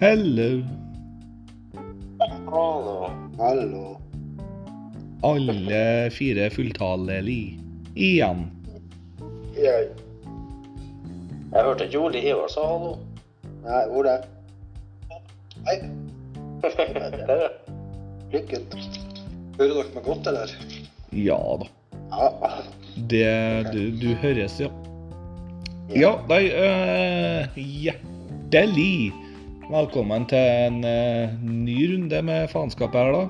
[0.00, 0.62] Hello.
[2.46, 3.10] Hallo.
[3.38, 4.00] Hallo.
[5.22, 7.58] Alle fire fulltalelig
[7.98, 8.44] igjen.
[9.58, 9.88] Jeg.
[11.50, 12.94] Jeg hørte ikke Ole Ivar sa hallo.
[13.66, 14.16] Nei, hvor det?
[15.66, 15.76] Hei,
[18.32, 18.70] lykken.
[19.58, 20.56] Hører dere meg godt, eller?
[21.26, 21.72] Ja da.
[22.14, 22.56] Ja.
[23.10, 23.30] Det
[23.74, 24.70] du, du høres, ja.
[25.90, 29.26] Ja, nei uh, Hjertelig
[29.68, 33.24] velkommen til en eh, ny runde med faenskapet her, da.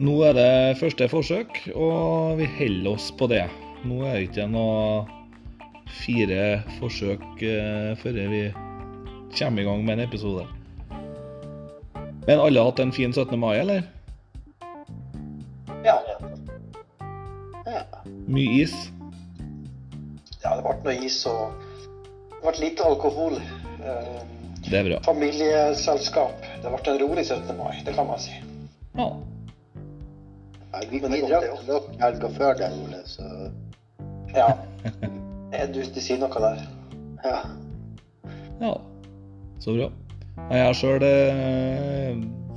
[0.00, 3.44] Nå er det første forsøk, og vi holder oss på det.
[3.84, 5.04] Nå er det ikke noe
[6.00, 8.42] fire forsøk eh, før vi
[9.36, 10.46] kommer i gang med en episode.
[12.24, 13.36] Men alle har hatt en fin 17.
[13.38, 13.84] mai, eller?
[15.84, 15.98] Ja.
[17.68, 17.82] ja.
[18.24, 18.72] Mye is?
[20.40, 21.52] Ja, det ble noe is og
[22.30, 23.36] det ble litt alkohol.
[23.84, 24.33] Eh,
[24.64, 24.98] Det er bra.
[25.04, 26.44] familieselskap.
[26.62, 27.56] Det ble en rolig 17.
[27.58, 28.32] mai, det kan man si.
[28.96, 29.08] Ja.
[30.74, 33.28] Nei, vi, vi det drakk nok helga før det, Ole, så
[34.34, 34.48] Ja.
[35.54, 36.64] Er Du, du sier noe der.
[37.24, 37.36] ja.
[38.60, 38.72] Ja,
[39.60, 39.90] så bra.
[40.50, 41.04] Jeg Jeg sjøl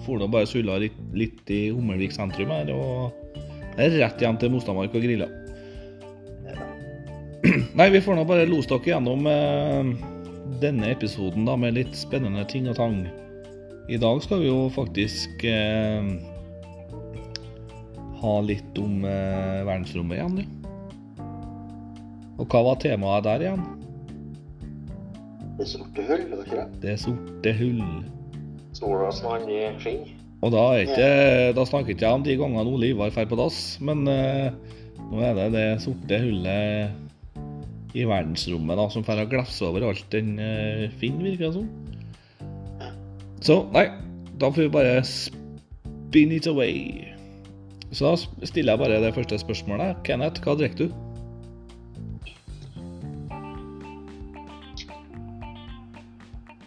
[0.05, 3.11] for nå bare sulla litt, litt i Hummelvik sentrum her, og
[3.77, 5.27] er rett hjem til Mostamark og grilla.
[7.77, 9.91] Nei, vi får nå bare lose dere gjennom eh,
[10.61, 13.01] denne episoden da, med litt spennende ting og tang.
[13.87, 16.09] I dag skal vi jo faktisk eh,
[18.21, 20.53] ha litt om eh, verdensrommet igjen, ja.
[22.37, 23.63] Og hva var temaet der igjen?
[25.57, 26.67] Det sorte hull, var ikke det?
[26.83, 27.81] Det sorte hull.
[28.77, 30.03] Solas som i skinn.
[30.45, 31.07] Og da, ikke,
[31.57, 34.51] da snakker ikke jeg om de gangene Ole Ivar drar på dass, men eh,
[35.07, 37.06] nå er det det sorte hullet
[37.95, 41.67] i verdensrommet da, som får glefse over alt den uh, finner, virker det som.
[43.43, 43.85] Så nei,
[44.41, 47.13] da får vi bare spin it away.
[47.91, 50.01] Så da stiller jeg bare det første spørsmålet.
[50.07, 51.03] Kenneth, hva drikker du?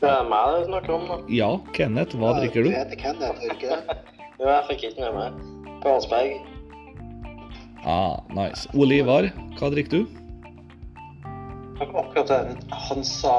[0.00, 1.19] Det er meg det snakker om, da.
[1.28, 2.70] Ja, Kenneth, hva drikker du?
[2.70, 3.98] Det heter Kenneth, gjør ikke det?
[4.41, 5.75] Jo, jeg fikk ikke med meg.
[5.82, 6.38] Karlsberg.
[7.84, 8.64] Ah, nice.
[8.72, 10.19] Ole Ivar, hva drikker du?
[11.80, 13.36] Akkurat en Hansa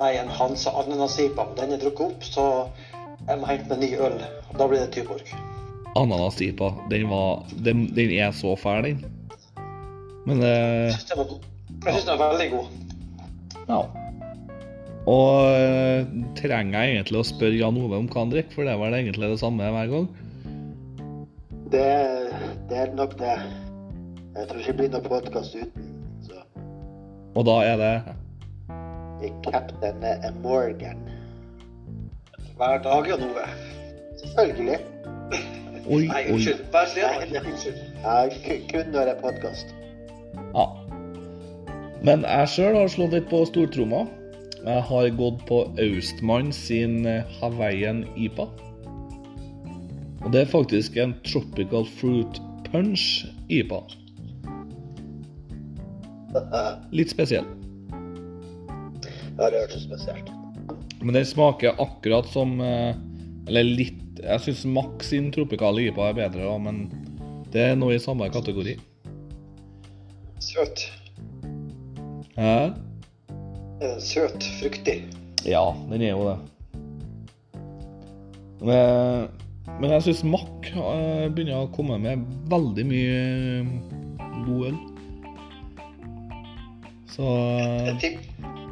[0.00, 1.46] Nei, en Hansa ananasipa.
[1.46, 2.44] Men den er drukket opp, så
[3.28, 4.20] jeg må hente meg ny øl.
[4.50, 5.34] Og da blir det Tyborg
[5.98, 9.04] Ananasipa, Den var Den, den er så fæl, den.
[10.26, 11.50] Men eh, den var god.
[11.84, 12.66] Jeg syns den var veldig god.
[13.68, 13.80] Ja.
[15.12, 18.74] Og eh, trenger jeg egentlig å spørre Jan Ove om hva han drikker, for det
[18.74, 20.10] er vel egentlig det samme hver gang?
[21.72, 21.88] Det,
[22.70, 23.38] det er nok det.
[24.36, 25.91] Jeg tror ikke det blir noen podkast uten.
[27.34, 27.92] Og da er det
[29.46, 30.98] Captain eh, Morgan.
[32.56, 33.46] Hver dag, Jan Ove.
[34.24, 34.78] Selvfølgelig.
[35.86, 36.32] Oi, Nei, oi.
[36.32, 36.64] unnskyld.
[36.72, 37.38] Vær snill.
[37.40, 37.78] Unnskyld.
[38.02, 38.16] Ja,
[38.72, 39.72] kun når det er podkast.
[40.54, 40.66] Ja.
[42.02, 44.04] Men jeg sjøl har slått litt på stortromma.
[44.62, 48.46] Jeg har gått på Austmann sin eh, Hawaiian IPA.
[50.22, 53.80] Og det er faktisk en Tropical Fruit Punch IPA.
[56.96, 57.46] Litt spesiell.
[59.38, 60.30] Ja, det hørtes spesielt.
[61.02, 62.94] Men den smaker akkurat som eh,
[63.50, 66.84] Eller litt Jeg syns Max sin tropikale IPA er bedre, da, men
[67.52, 68.76] det er noe i samme kategori.
[70.40, 70.86] Søt.
[72.36, 72.54] Hæ?
[73.82, 75.02] Eh, Søt, fruktig.
[75.44, 76.38] Ja, den er jo det.
[78.62, 79.28] Men,
[79.80, 82.22] men jeg syns Mack eh, begynner å komme med
[82.52, 83.76] veldig mye eh,
[84.46, 84.80] god øl.
[87.12, 87.32] Så
[87.92, 88.18] Et,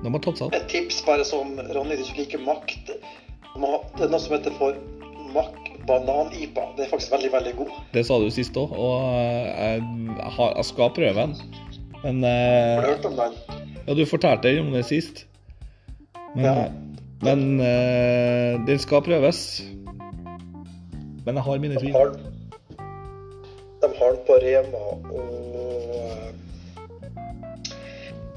[0.02, 0.54] må man tatt seg opp.
[0.56, 2.88] et tips bare som Ronny, hvis du liker makt.
[2.90, 4.76] Det er noe som heter for
[5.34, 6.64] Mack banan-ipa.
[6.76, 7.74] Det er faktisk veldig, veldig god.
[7.94, 9.82] Det sa du sist òg, og eh, jeg,
[10.16, 11.34] jeg, har, jeg skal prøve den.
[12.02, 13.36] Men Har du eh, hørt om den?
[13.86, 15.26] Ja, du fortalte om det sist.
[16.34, 16.68] Men, Ja.
[17.26, 19.62] men uh, den skal prøves.
[21.26, 21.92] Men jeg har mine tvil.
[23.80, 25.69] de har den på Rema og eh,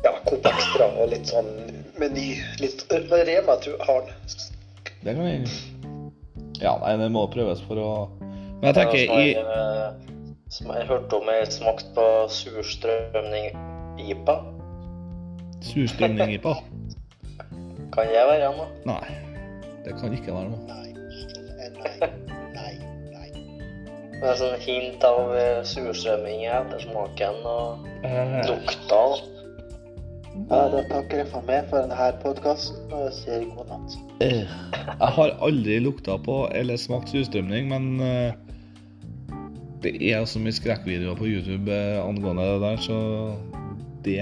[0.03, 1.49] ja, Coop Extra og litt sånn
[1.99, 2.27] meny.
[2.61, 4.15] Litt, men Rema tror jeg har den.
[5.03, 5.35] Det kan vi
[6.63, 7.89] Ja, nei, det må prøves for å
[8.21, 9.89] Men jeg tenker i Jeg, eh,
[10.53, 12.05] som jeg hørte om jeg smakte på
[12.37, 14.35] surstrømning-ipa.
[15.63, 16.53] surstrømning-IPA.
[17.93, 18.67] Kan det være noe?
[18.89, 19.09] Nei,
[19.85, 20.61] det kan ikke være noe.
[20.65, 20.89] Nei.
[21.77, 21.91] Nei.
[22.55, 22.73] Nei.
[23.13, 23.29] Nei.
[24.17, 28.97] Det er sånn hint av eh, surstrømming i ettersmaken og Eh, lukta.
[30.33, 33.97] Ja, da takker jeg for meg for denne podkasten og jeg sier god natt.
[34.23, 38.33] Jeg har aldri lukta på eller smakt surstrømning, men eh,
[39.85, 42.97] det er så mye skrekkvideoer på YouTube eh, angående det der, så
[44.07, 44.19] det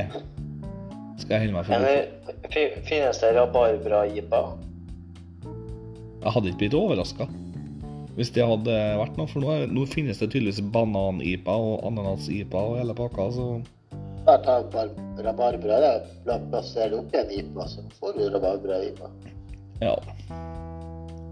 [1.22, 1.88] skal jeg holde meg for.
[1.88, 4.44] Men, finnes det rabarbra-jipa?
[6.22, 7.30] Jeg hadde ikke blitt overraska
[8.18, 12.82] hvis det hadde vært noe, for nå, nå finnes det tydeligvis banan-ipa og ananas-ipa og
[12.82, 13.46] hele pakka, så
[14.26, 14.92] Bare ta bar-
[15.26, 15.92] rabarbra da,
[16.26, 19.10] pla- plassere det oppi en IPA, så får du rabarbra-IPA.
[19.82, 19.96] ja.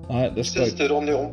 [0.09, 1.27] Nei, det skal Syns du, Ronny, om?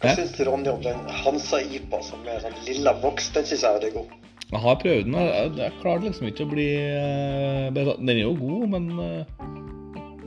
[0.00, 3.28] Hva syns du, Ronny, om den Hansa-IPA som er sånn lilla voks?
[3.34, 4.14] Den syns jeg er god.
[4.52, 5.18] Jeg har prøvd den.
[5.20, 7.68] Jeg, jeg klarte liksom ikke å bli eh.
[7.76, 9.44] Den er jo god, men eh,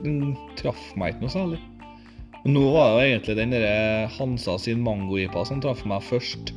[0.04, 0.20] den
[0.58, 1.60] traff meg ikke noe særlig.
[2.46, 3.74] Nå var det jo egentlig den derre
[4.20, 6.54] Hansa sin mango-ipa som traff meg først.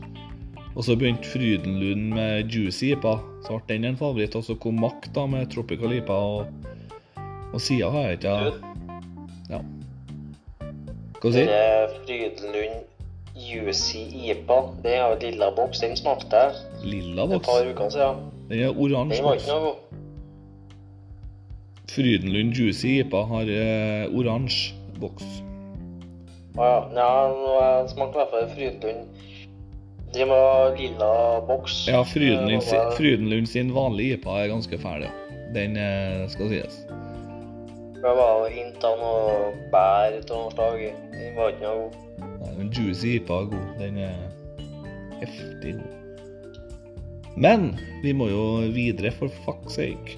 [0.76, 3.18] Og så begynte Frydenlund med juicy ipa.
[3.46, 4.36] Så ble den en favoritt.
[4.38, 6.14] Og så kom Mack da med tropical ipa.
[6.14, 6.46] Og,
[7.54, 8.38] og sida har jeg ikke
[9.50, 9.64] Ja.
[11.20, 11.98] Hva sier du?
[12.06, 12.86] Frydenlund
[13.40, 15.80] Juicy IPA, det er jo lilla boks.
[15.80, 17.48] Den smakte jeg Lilla boks?
[17.48, 18.16] et par uker siden.
[18.50, 19.76] Den er oransje Den var ikke noe god.
[21.90, 25.26] Frydenlund juicy ipa har eh, oransje boks.
[26.60, 26.80] Å ja.
[27.00, 29.26] ja, nå har i hvert fall Frydenlund.
[30.14, 31.88] De var lilla boks.
[31.88, 35.12] Ja, Frydenlund, Det Frydenlund sin vanlige IPA er ganske fæl, ja.
[35.54, 36.80] Den eh, skal sies.
[38.00, 40.82] Det var hint av noe bær av noe slag.
[40.88, 40.92] i.
[41.14, 42.28] Den var ikke noe god.
[42.40, 43.72] Nei, Men Juicy IPA er god.
[43.80, 44.20] Den er
[45.22, 45.96] heftig god.
[47.40, 47.70] Men
[48.04, 50.18] vi må jo videre, for fuck's sake.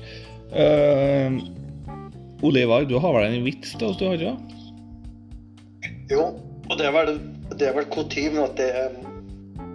[0.52, 1.42] Uh,
[2.42, 4.58] Olivar, du har vel en vits til oss, du har ikke det?
[6.12, 6.24] Jo,
[6.70, 7.18] og det er vel,
[7.54, 8.96] det er vel kutyme at det er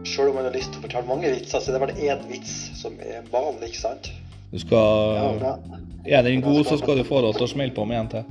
[0.06, 2.24] Selv om man har lyst til å fortelle mange vitser, så det er vel én
[2.30, 4.10] vits som er vanlig, ikke sant?
[4.52, 5.56] Du skal bra.
[6.06, 8.24] Er den god, så skal du få lov til å smelle på med en til.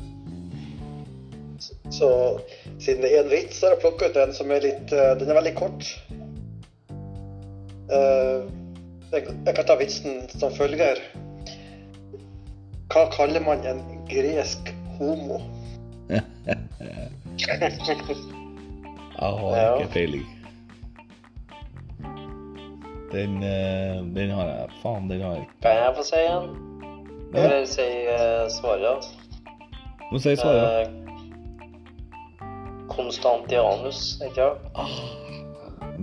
[1.94, 2.10] Så
[2.82, 5.12] siden det er en vits, så har jeg plukket ut en som er litt eh,
[5.20, 5.90] Den er veldig kort.
[7.92, 8.40] Eh,
[9.12, 11.02] jeg, kan ta vitsen som følger.
[12.94, 15.42] Hva kaller man en gresk homo?
[17.36, 17.52] Jeg
[19.20, 19.78] har Ja.
[19.80, 20.26] ikke peiling.
[23.16, 25.60] Den, eh, den har jeg Faen, den har jeg ikke.
[25.64, 26.50] Kan jeg få si en?
[27.36, 27.44] Ja.
[27.44, 29.08] Eller si uh, svaret?
[30.12, 30.64] Nå sier svaret.
[30.84, 30.88] Eh,
[32.92, 34.62] Konstantianus, ikke sant?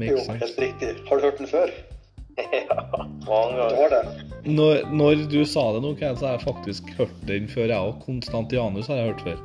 [0.00, 0.94] Jo, helt riktig.
[1.08, 1.72] Har du hørt den før?
[2.38, 2.80] ja,
[3.28, 4.08] mange ganger.
[4.44, 8.00] Når, når du sa det nå, så har jeg faktisk hørt den før, jeg òg.
[8.06, 9.44] Konstantianus har jeg hørt før.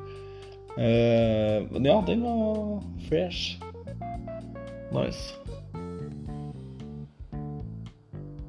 [0.78, 2.80] Uh, men ja, den var
[3.10, 3.60] fresh.
[4.96, 5.47] Nice.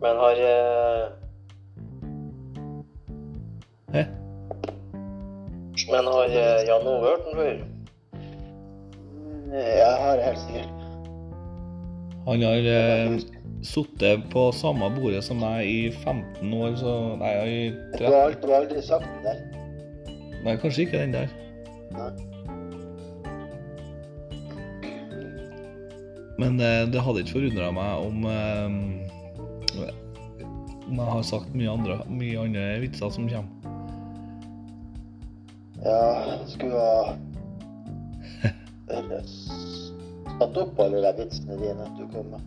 [0.01, 1.09] Men har eh,
[3.95, 4.05] Hæ?
[5.91, 7.57] Men har eh, Jan Ove hørt den før?
[9.53, 10.75] Jeg har helt sikkert.
[12.29, 13.19] Han har uh,
[13.63, 17.61] sittet på samme bordet som meg i 15 år, så Nei, i
[17.97, 19.39] Du har aldri, du har aldri sagt den der.
[20.45, 21.33] Nei, kanskje ikke den der.
[21.97, 22.11] Nei.
[26.39, 28.77] Men eh, det hadde ikke forundra meg om eh,
[30.89, 33.77] Om jeg har sagt mye andre, mye andre vitser som kommer.
[35.85, 37.17] Ja, skulle ha
[40.39, 42.41] tatt opp alle de vitsene dine du kom med.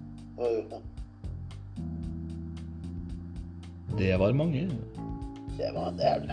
[3.97, 4.33] Det var det.
[4.33, 4.69] Mange.
[5.57, 6.31] Det var en del.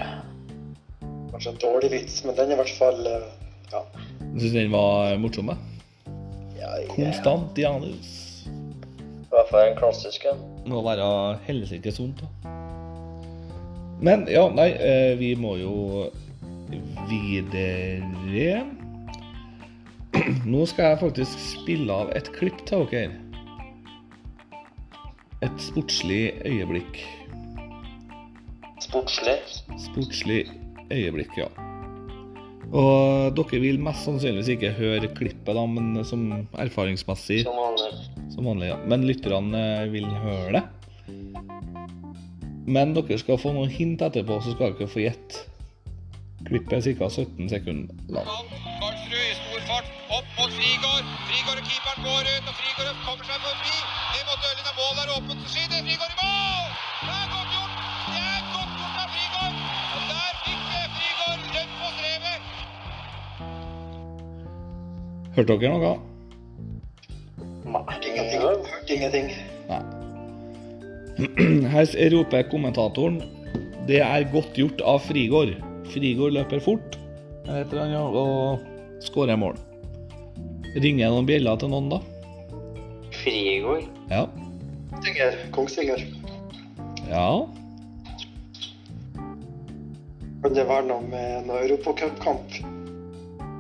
[1.30, 3.26] Kanskje en dårlig vits, men den er i hvert fall eh,
[3.73, 3.82] Ja.
[4.32, 5.50] Du syns den var morsom.
[5.52, 5.58] jeg.
[6.58, 8.27] Ja, Konstant Konstantianus.
[9.28, 10.32] I hvert fall en klassiske.
[10.66, 12.54] Må være helsike sunt, da.
[14.00, 15.75] Men ja, nei, eh, vi må jo
[17.11, 18.64] videre.
[20.49, 23.12] Nå skal jeg faktisk spille av et klipp til dere.
[25.44, 27.02] Et sportslig øyeblikk.
[28.80, 29.37] Sportslig.
[29.90, 30.47] Sportslig
[30.88, 31.50] øyeblikk, ja.
[32.73, 38.07] Og dere vil mest sannsynligvis ikke høre klippet, da, men som erfaringsmessig Som vanlig.
[38.38, 38.76] Som vanlig, ja.
[38.87, 40.62] Men lytterne eh, vil høre det.
[42.68, 45.35] Men dere skal få noen hint etterpå, så skal dere få gjette.
[46.47, 47.09] Klippet er ca.
[47.11, 48.30] 17 sekunder langt.
[48.78, 51.07] Karlsrud i stor fart, opp mot Frigård.
[51.26, 53.76] Frigård og keeperen går ut, og Frigård kommer seg forbi.
[54.12, 56.68] Ned mot dørlinja, mål er åpent, så skyter Frigård i mål!
[57.02, 57.75] Det er godt gjort!
[58.12, 59.57] Det er godt gjort av Frigård!
[59.97, 60.62] Og der fikk
[61.00, 62.38] Frigård lønn på strevet.
[65.40, 66.07] Hørte dere noe?
[68.99, 69.31] Ingenting.
[69.69, 69.83] Nei.
[71.75, 73.19] Her roper kommentatoren
[73.88, 75.55] Det er godt gjort av Frigård.
[75.93, 76.99] Frigård løper fort
[77.49, 78.59] heter han, og
[79.05, 79.57] skårer mål.
[80.78, 82.00] Ringer noen bjeller til noen, da?
[83.23, 83.87] Frigård.
[84.11, 84.26] Ja.
[84.90, 85.38] Kongsvinger.
[85.55, 86.02] Kongsvinger.
[87.09, 87.28] Ja.
[90.43, 92.59] Kan det være noe med en europacupkamp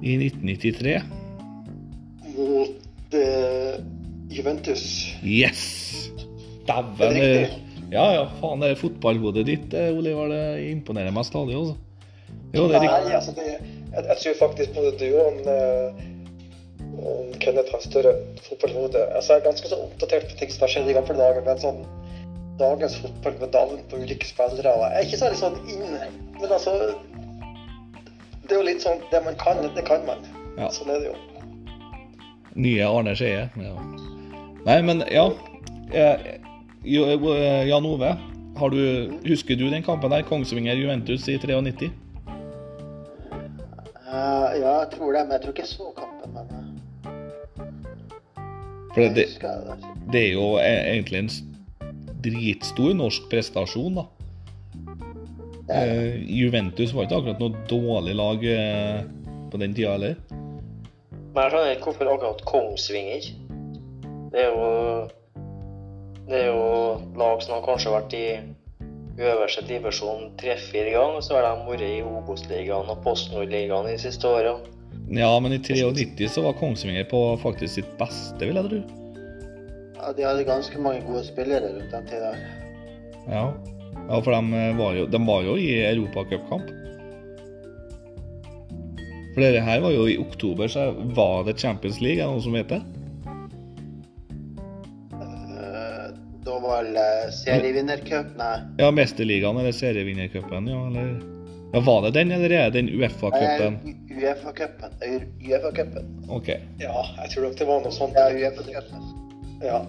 [0.02, 0.98] I 1993.
[2.38, 3.80] mot eh,
[4.28, 4.84] Juventus?
[5.24, 6.10] Yes!
[6.68, 7.16] Dæven.
[7.16, 7.64] Riktig.
[7.88, 10.28] Ja, ja, faen, det er fotballhodet ditt, eh, Oliver.
[10.28, 11.76] Det imponerer meg stadig, altså.
[12.52, 13.06] Jo, det er riktig.
[13.06, 16.02] Nei, altså det, jeg, jeg tror faktisk både du og en, eh,
[17.08, 18.12] en Kenneth har større
[18.44, 19.06] fotballhode.
[19.16, 21.62] Altså, jeg er ganske så oppdatert på ting som har skjedd i gamle dager, men
[21.64, 21.80] sånn
[22.58, 26.08] dagens fotball med navn på ulike spillere og Jeg er ikke særlig sånn inne,
[26.40, 26.72] men altså
[28.42, 30.24] Det er jo litt sånn Det man kan, det kan man.
[30.58, 30.66] Ja.
[30.74, 31.16] Sånn er det jo.
[32.58, 33.46] Nye Arne Skeie.
[33.62, 33.74] Ja.
[34.66, 35.28] Nei, men ja.
[35.92, 36.26] Eh,
[36.84, 38.16] eh, Jan Ove,
[38.58, 38.80] har du,
[39.24, 40.24] husker du den kampen der?
[40.26, 41.90] Kongsvinger-Juventus i 93?
[44.08, 46.32] Uh, ja, jeg tror det, men jeg tror ikke jeg så kampen.
[46.34, 46.68] Men eh,
[48.94, 49.26] For det, det.
[50.12, 51.30] det er jo e- egentlig en
[52.24, 54.08] dritstor norsk prestasjon, da.
[55.68, 59.02] Uh, Juventus var ikke akkurat noe dårlig lag uh,
[59.52, 60.16] på den tida heller.
[61.36, 63.28] Men jeg skjønner ikke hvorfor akkurat Kongsvinger.
[64.32, 65.08] Det er jo
[66.28, 66.64] Det er jo
[67.16, 68.24] lag som har kanskje vært i
[69.18, 73.96] øverste divisjon tre-fire ganger, og så har de vært i Obos-ligaen og Post Nord-ligaen de
[73.98, 74.58] siste åra.
[75.08, 78.82] Ja, men i 93 så var Kongsvinger på faktisk sitt beste, vil jeg tro.
[79.96, 82.34] Ja, de hadde ganske mange gode spillere rundt den tida.
[83.28, 83.46] Ja.
[84.10, 86.68] ja, for de var jo, de var jo i europacupkamp.
[89.32, 92.44] For dette her var jo i oktober, så var det Champions League, er det noen
[92.44, 92.82] som vet det?
[96.96, 101.20] Eh, serievinnercup Nei, Ja, Mesterligaen eller serievinnercupen, ja, eller
[101.72, 103.74] Ja, var det den, eller er det den Uefa-cupen?
[103.84, 104.92] eh, Uefa-cupen.
[105.04, 106.06] Eh, Uefa-cupen.
[106.28, 106.48] OK.
[106.80, 108.14] Ja, jeg tror nok det var noe sånt.
[108.16, 109.10] Ja, Uefa-cupen.
[109.62, 109.82] Ja.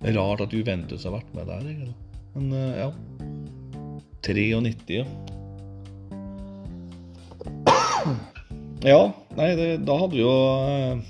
[0.00, 1.94] Det er rart at Juventus har vært med der, egentlig.
[2.34, 2.90] Men eh, ja.
[4.22, 5.04] 93, ja.
[8.82, 9.00] Ja,
[9.36, 11.00] nei, det, da hadde vi jo eh,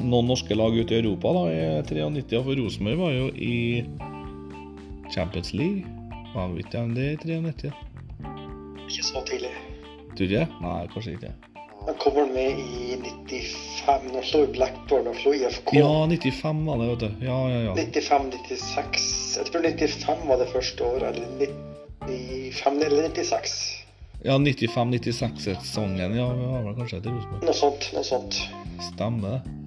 [0.00, 3.84] noen norske lag ute i Europa da, i 93, for Rosenborg var jo i
[5.14, 5.84] Champions League.
[6.34, 7.72] Var vi ikke det i 93?
[8.88, 9.52] Ikke så tidlig.
[10.14, 10.46] Tror du det?
[10.62, 11.34] Nei, kanskje ikke.
[11.84, 12.96] Han vel med i
[13.28, 14.06] 95.
[14.14, 15.74] Nå slo Blackburn og slo IFK.
[15.76, 17.26] Ja, 95 var det, vet du.
[17.26, 17.74] Ja, ja, ja.
[17.76, 19.08] 95-96.
[19.38, 21.52] Jeg tror 95 var det første året, eller
[22.08, 23.58] 95 eller 96.
[24.24, 27.44] Ja, 95-96-sesongen, ja, vi var vel kanskje til Rosenborg.
[27.44, 27.90] Noe sånt.
[27.92, 28.40] Noe sånt.
[28.92, 29.60] Stemmer det.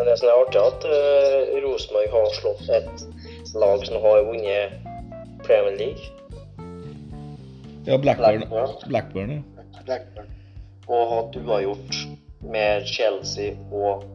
[0.00, 3.02] Men det som er artig, er at uh, Rosenborg har slått et
[3.60, 4.78] lag som har vunnet
[5.44, 6.06] Premier League,
[7.84, 8.46] Ja, Blackburn.
[8.48, 9.82] Blackburn, Blackburn, ja.
[9.84, 10.32] Blackburn.
[10.88, 12.00] og hatt uavgjort
[12.40, 14.06] med Chelsea og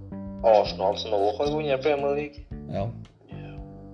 [0.46, 2.46] Arsenal, som også har vunnet Premier League.
[2.74, 2.88] ja.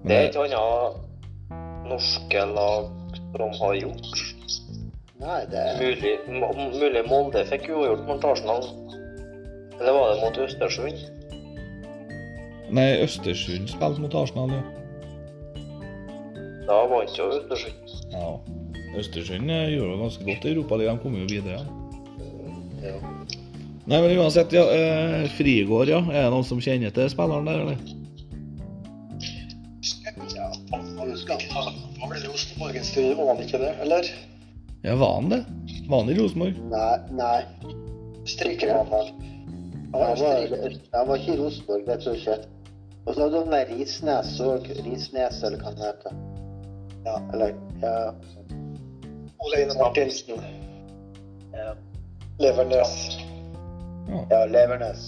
[0.03, 2.88] Men Det er ikke annet norske lag
[3.36, 4.21] som har gjort.
[5.19, 6.19] Nei, det er Mulig,
[6.79, 8.63] mulig Molde fikk uavgjort mot Arsenal.
[9.79, 11.21] Eller var det mot Østersund?
[12.72, 14.62] Nei, Østersund spilte mot Arsenal, ja.
[16.68, 17.96] Da vant jo Østersund.
[18.13, 18.32] ja.
[19.00, 21.62] Østersund eh, gjorde det ganske godt i Europaligaen, de kom jo videre.
[22.82, 22.96] Ja.
[23.88, 24.66] Nei, men uansett, ja.
[24.68, 26.01] Eh, Frigård, ja.
[26.12, 27.78] Er det noen som kjenner til spilleren der, eller?
[30.36, 31.06] Ja, han var
[32.12, 33.72] vel i Rosenborg en stund, var han ikke det?
[33.84, 34.08] Eller?
[34.84, 35.42] Ja, var han det?
[35.90, 36.62] Var han i Rosenborg?
[36.72, 37.40] Nei, nei.
[38.30, 39.12] Stryker han vel?
[39.92, 40.44] Han var,
[40.96, 42.38] han var ikke i Rosenborg, det tror jeg ikke.
[43.05, 44.67] Og så hadde han der Risnes òg.
[44.86, 46.20] Risnes, eller hva han heter.
[47.05, 47.96] Ja, eller ja.
[49.41, 50.43] Ole Einar Martinsen.
[51.55, 51.72] Ja,
[52.39, 52.93] Levernes.
[54.10, 54.22] Ja.
[54.29, 55.08] ja Levernes.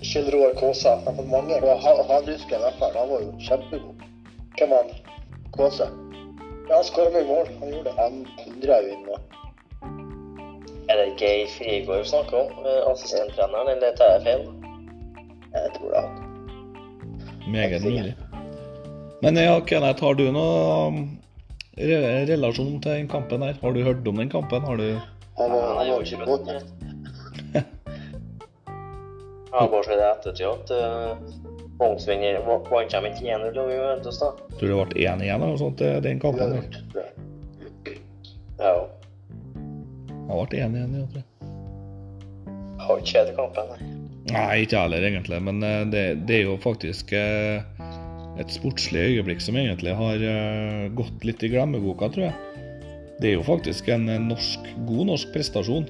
[0.00, 0.96] Kjell Roar Kaasa.
[1.04, 1.60] Han fått mange.
[1.60, 2.96] Og han, han husker jeg i hvert fall.
[2.96, 4.04] Han var jo kjempegod.
[4.56, 4.92] Hvem var han?
[5.56, 5.88] Kåse.
[6.68, 7.50] Ja, han skåra mye mål.
[7.60, 7.96] Han gjorde det.
[8.00, 8.22] Han
[8.64, 9.18] drar jo inn nå.
[10.88, 12.64] Er det Geir Frigård vi snakker om?
[12.64, 14.44] eh, Assistenttreneren, eller tar jeg feil?
[15.52, 16.25] Jeg tror det er han.
[17.46, 18.14] Meget mulig.
[19.22, 20.98] Men ja, Kenneth, har du noe um,
[21.78, 23.56] re relasjon til den kampen her?
[23.62, 24.64] Har du hørt om den kampen?
[24.66, 24.86] Har du
[25.36, 26.72] var, jo var ikke godt rødt.
[27.54, 27.64] Jeg
[29.60, 31.16] har bare sett i ettertid at uh,
[31.78, 34.30] Kongsvinger va- vant dem ikke 1-0 over Juventus, da.
[34.56, 36.54] Tror det ble 1-1 eller noe sånt, eh, den kampen?
[36.56, 36.62] Ja.
[36.96, 38.00] jeg.
[38.60, 38.74] Ja.
[40.26, 41.28] Det ble 1-1, ja, tror jeg.
[42.76, 43.95] Jeg har ikke sett kampen, nei.
[44.26, 45.38] Nei, ikke jeg heller, egentlig.
[45.46, 47.62] Men eh, det, det er jo faktisk eh,
[48.40, 52.64] et sportslig øyeblikk som egentlig har eh, gått litt i glemmeboka, tror jeg.
[53.20, 55.86] Det er jo faktisk en norsk, god norsk prestasjon.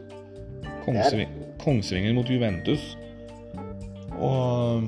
[0.85, 1.33] Kongsving,
[1.65, 2.93] Kongsvinger mot Juventus.
[4.21, 4.87] Og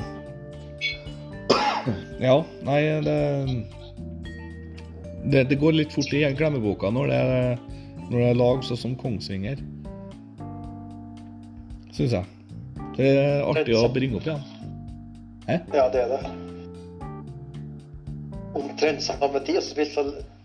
[2.21, 2.37] Ja,
[2.67, 3.19] nei, det
[5.28, 7.23] det, det går litt fort i glemmeboka når det,
[8.09, 9.61] når det er lag sånn som Kongsvinger.
[11.97, 12.38] Syns jeg.
[12.99, 14.40] Det er artig å bringe opp igjen.
[15.47, 15.61] Hæ?
[15.71, 16.23] Ja, det er det.
[18.59, 20.02] Omtrent samme tid så spilte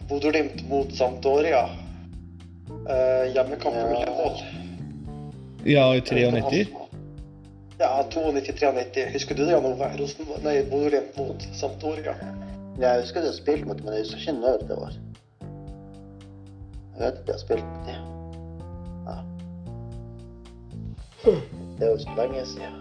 [0.09, 1.63] Bodø-Glimt mot Sampdoria.
[2.69, 3.87] Eh, hjemmekamp på.
[3.97, 4.37] Ullevål.
[5.65, 6.67] Ja, i 93.
[7.79, 9.07] Ja, 92-93.
[9.15, 9.89] Husker du det, Jan Ove?
[10.45, 12.13] Nei, Bodø-Glimt mot Sampdoria.
[12.77, 14.93] Jeg husker det jeg spilte mot men jeg husker ikke når det var.
[16.93, 18.01] Jeg vet at jeg har spilt mot dem.
[19.09, 19.17] Ja.
[21.77, 22.79] Det er jo ikke lenge siden.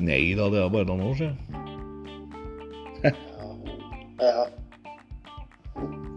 [0.00, 1.36] Nei da, det er bare noen år siden.
[4.20, 4.46] Ja.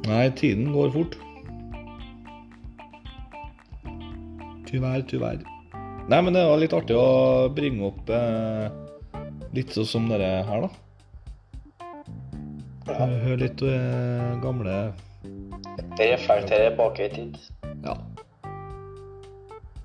[0.08, 1.18] Nei, tiden går fort.
[4.70, 5.42] Tyvärr, tyvärr.
[6.10, 8.70] Nei, men det var litt artig å bringe opp eh,
[9.54, 10.70] litt sånn som dere her, da.
[12.90, 13.06] Ja.
[13.06, 14.80] Høre litt eh, gamle
[16.00, 17.38] Reflektere bak i tid.
[17.84, 17.98] Ja.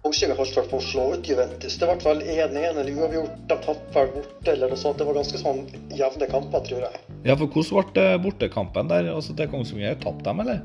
[0.04, 1.78] Kongsvinger vi har på å slå ut Juventus.
[1.80, 3.36] Det ble vel 1-1 eller uavgjort.
[3.48, 4.98] De tapte vel borte eller noe sånt.
[5.00, 5.62] Det var ganske sånn
[5.96, 6.98] jevne kamper, tror jeg.
[7.24, 9.08] ja, for hvordan ble det bortekampen der?
[9.14, 10.60] Altså, til Kongsvinger tapte dem, eller?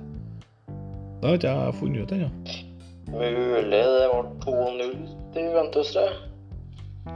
[1.21, 2.29] Det har ikke jeg funnet ut ennå.
[3.13, 4.91] Mulig det var 2-0
[5.33, 6.09] til Juventus, det.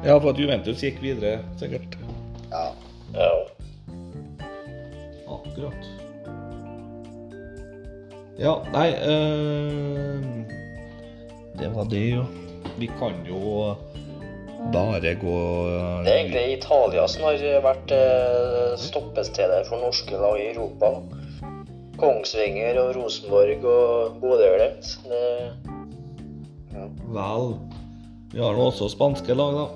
[0.07, 1.99] Ja, for at Juventus gikk videre, sikkert.
[2.55, 2.63] ja.
[3.13, 3.33] Ja.
[5.29, 5.91] Akkurat.
[8.39, 10.42] Ja, nei eh,
[11.59, 12.23] Det var det, jo.
[12.77, 13.75] Vi kan jo
[14.73, 15.37] bare gå
[16.03, 20.95] Det er egentlig Italia som har vært eh, stoppestedet for norske lag i Europa.
[21.99, 24.95] Kongsvinger og Rosenborg og Bodø-Glimt.
[26.73, 26.87] Ja.
[27.13, 27.53] Vel
[28.33, 29.67] Vi har nå også spanske lag, da.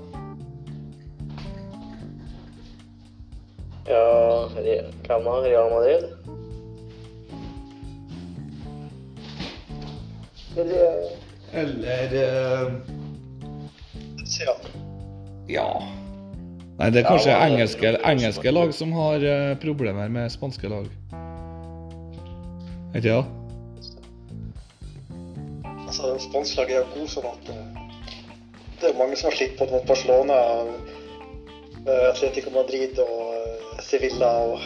[3.88, 5.38] Ja, hvem da?
[5.46, 6.10] Real Madrid?
[10.58, 11.17] Eller
[11.54, 12.72] Eller uh,
[14.40, 14.56] ja.
[15.48, 15.84] Ja.
[16.78, 20.90] Nei, det er kanskje Ja, engelske, engelske lag som har uh, problemer med spanske lag.
[22.96, 23.24] Ikke det?
[25.88, 27.68] Altså, spansk lag er jo god sånn at eh,
[28.82, 30.36] det er mange som har slitt på mot Barcelona,
[31.88, 34.66] Atletico Madrid og Sevilla og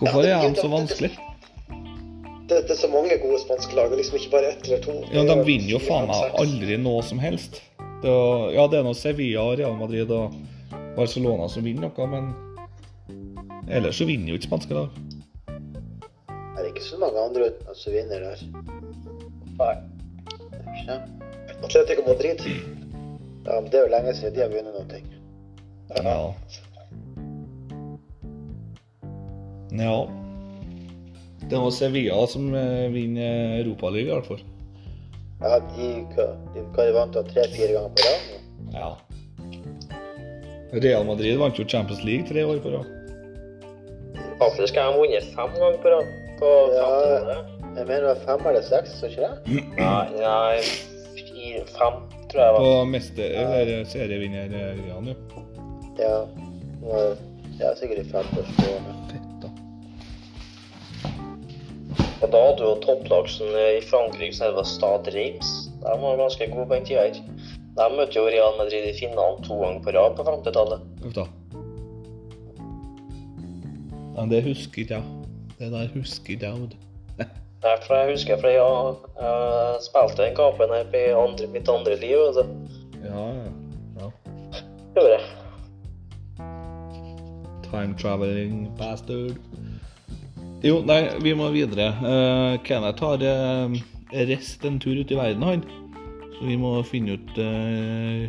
[0.00, 1.10] Hvorfor Ja, er de så vanskelig?
[2.50, 4.96] Det, det er så mange gode spanske lag, og liksom ikke bare ett eller to.
[5.14, 7.60] Ja, De er vinner jo faen meg aldri noe som helst.
[8.02, 10.34] Det er, ja, det er noe Sevilla, Real Madrid og
[10.96, 12.32] Barcelona som vinner noe, men
[13.70, 15.00] ellers så vinner jo ikke spanske lag.
[15.50, 18.44] Er det ikke så mange andre utenlands som vinner der?
[19.60, 19.74] Nei.
[20.80, 20.96] Ikke?
[21.60, 22.46] Atletico Madrid.
[23.46, 25.02] Ja, men det er jo lenge siden de har vunnet noe.
[25.90, 26.16] Ja.
[29.80, 30.19] Ja.
[31.48, 34.42] Det er Sevilla som eh, vinner Europaligaen, i hvert fall.
[35.40, 35.86] Ja, de,
[36.54, 38.20] de, de vant tre-fire ganger på rad?
[38.74, 38.90] Ja.
[40.72, 42.86] Real Madrid vant jo Champions League tre år på rad.
[44.40, 46.12] Faktisk har de vunnet fem ganger på rad.
[46.40, 47.40] På Ja.
[47.70, 49.60] Jeg mener det var fem eller seks, så ikke det?
[49.78, 50.60] Nei, nei,
[51.14, 51.98] fire, fem,
[52.32, 52.58] tror jeg Var.
[52.58, 52.88] På var.
[52.90, 55.44] mester, eller serievinnergreiene, jo.
[56.00, 56.16] Ja.
[56.82, 57.14] det er
[57.60, 59.19] Ja, sikkert i fem første
[62.20, 62.26] Da.
[62.26, 65.70] Og da hadde jo topplagsen i Frankrike som het Stade Reims.
[65.80, 67.20] De var ganske gode på den tida her.
[67.78, 70.84] De møtte jo Real Madrid i finalen to ganger på rad på 50-tallet.
[71.06, 71.24] Uff da.
[74.18, 75.02] Ja, det husker jeg.
[75.58, 76.76] Det der husker jeg.
[77.64, 81.96] Nei, for jeg husker for jeg, jeg spilte den kampen her på andre, mitt andre
[82.02, 82.18] liv.
[82.20, 82.44] vet du.
[83.06, 83.48] Ja, ja.
[84.02, 84.10] ja.
[84.96, 85.24] Gjorde jeg.
[87.70, 89.38] Time traveling bastard.
[90.60, 91.86] Jo, nei, vi må videre.
[92.04, 93.76] Uh, Kenneth har uh,
[94.12, 95.62] reist en tur ut i verden, han.
[96.36, 98.26] Så vi må finne ut uh,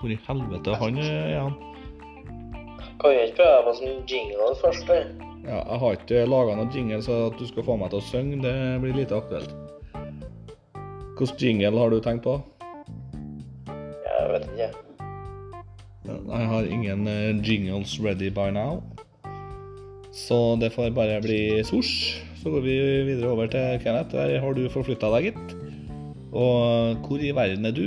[0.00, 1.28] hvor i helvete han er.
[1.36, 1.44] Ja.
[2.98, 4.90] Kan vi ikke prøve på sånn jingle først?
[4.90, 4.98] da?
[5.42, 8.06] Ja, jeg har ikke laga noen jingle, så at du skal få meg til å
[8.10, 9.54] synge, det blir lite aktuelt.
[11.18, 12.40] Hvilken jingle har du tenkt på?
[14.02, 14.68] Jeg vet ikke.
[16.10, 18.82] Jeg har ingen eh, jingles ready by now.
[20.12, 22.22] Så det får bare bli svosj.
[22.42, 24.12] Så går vi videre over til Kenneth.
[24.12, 25.54] Der har du forflytta deg, gitt.
[26.32, 27.86] Og hvor i verden er du?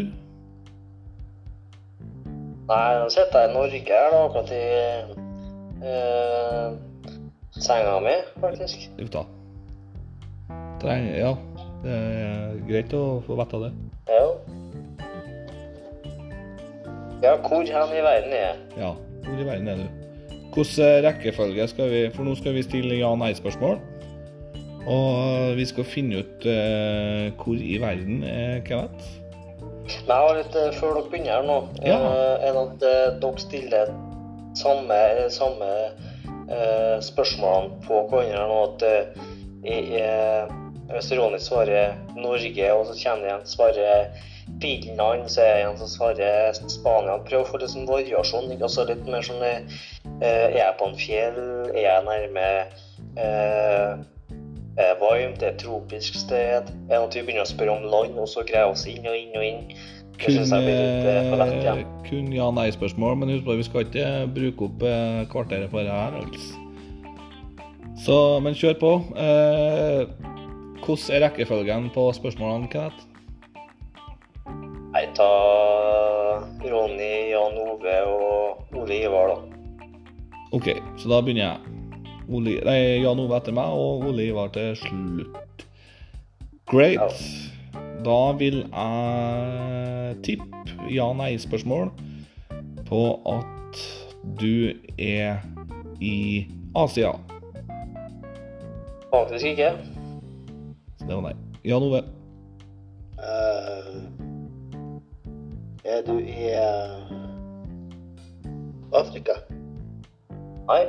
[2.66, 4.62] Nei, nå sitter jeg i Norge her da, akkurat i
[5.86, 6.70] eh,
[7.62, 8.88] senga mi, faktisk.
[9.04, 9.26] Uff da.
[10.82, 11.36] Treng, ja,
[11.84, 13.72] det er greit å få vite det.
[14.10, 14.26] Ja.
[17.22, 18.58] Ja, hvor hen i verden er jeg?
[18.82, 18.92] Ja,
[19.28, 20.05] hvor i verden er du?
[20.56, 23.78] Hvilken rekkefølge skal vi For nå skal vi stille ja-nei-spørsmål.
[24.86, 29.08] Og vi skal finne ut uh, hvor i verden er Kenneth.
[29.90, 31.98] Jeg har litt, uh, før dere begynner her nå, Ja.
[31.98, 33.92] uh, er at eh, dere stiller
[34.56, 35.00] samme,
[35.34, 35.72] samme
[36.50, 38.62] eh, spørsmålene på hverandre nå.
[38.70, 39.26] At uh,
[39.66, 40.54] i, uh,
[40.94, 44.24] hvis Ronny svarer Norge, og så kommer det igjen svarer
[44.62, 47.18] Finland, så er det en som svarer Spania.
[47.28, 48.52] Prøv å få litt sånn variasjon.
[48.56, 49.80] Altså litt mer sånn eh,
[50.22, 51.40] Er jeg på en fjell?
[51.74, 52.46] Er jeg nærme
[53.20, 54.04] eh,
[54.76, 55.40] er det varmt?
[55.40, 56.68] Det er et tropisk sted?
[56.68, 59.16] Er det at vi begynner å spørre om land, og så greier oss inn og
[59.16, 59.62] inn og inn?
[60.20, 61.80] Kun, eh, igjen.
[61.80, 65.92] eh, kun ja-nei-spørsmål, men husk på vi skal ikke bruke opp eh, kvarteret på det
[65.96, 66.20] her.
[66.20, 66.62] Altså.
[68.04, 68.94] Så, men kjør på.
[69.16, 70.06] Eh,
[70.84, 73.15] hvordan er rekkefølgen på spørsmålene, Kenneth?
[74.96, 75.28] Nei, ta
[76.64, 79.88] Ronny, Jan Ove og Ole Ivar, da.
[80.56, 80.70] OK,
[81.02, 81.74] så da begynner jeg.
[82.32, 85.66] Ole, nei, Jan Ove etter meg, og Ole Ivar til slutt.
[86.72, 87.20] Great.
[88.08, 91.92] Da vil jeg tippe ja-nei-spørsmål
[92.88, 93.04] på
[93.36, 93.86] at
[94.40, 95.44] du er
[96.00, 96.18] i
[96.72, 97.18] Asia.
[99.12, 99.76] Faktisk ikke.
[100.96, 101.40] Så det var nei.
[101.68, 102.08] Jan Ove.
[105.86, 106.98] Er du i uh,
[108.94, 109.38] Afrika?
[110.66, 110.86] Nei.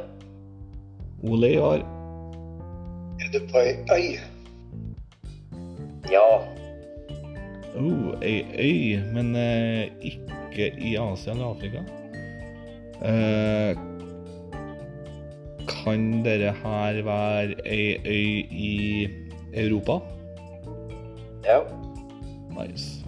[1.22, 1.82] Ole Ivar.
[3.20, 4.08] Er du på ei øy?
[6.10, 6.24] Ja.
[7.76, 11.84] Oh, ei øy, men uh, ikke i Asia eller Afrika.
[12.96, 13.76] Uh,
[15.68, 19.08] kan dere her være ei øy i
[19.52, 20.00] Europa?
[21.44, 21.60] Ja.
[22.56, 23.04] Nice.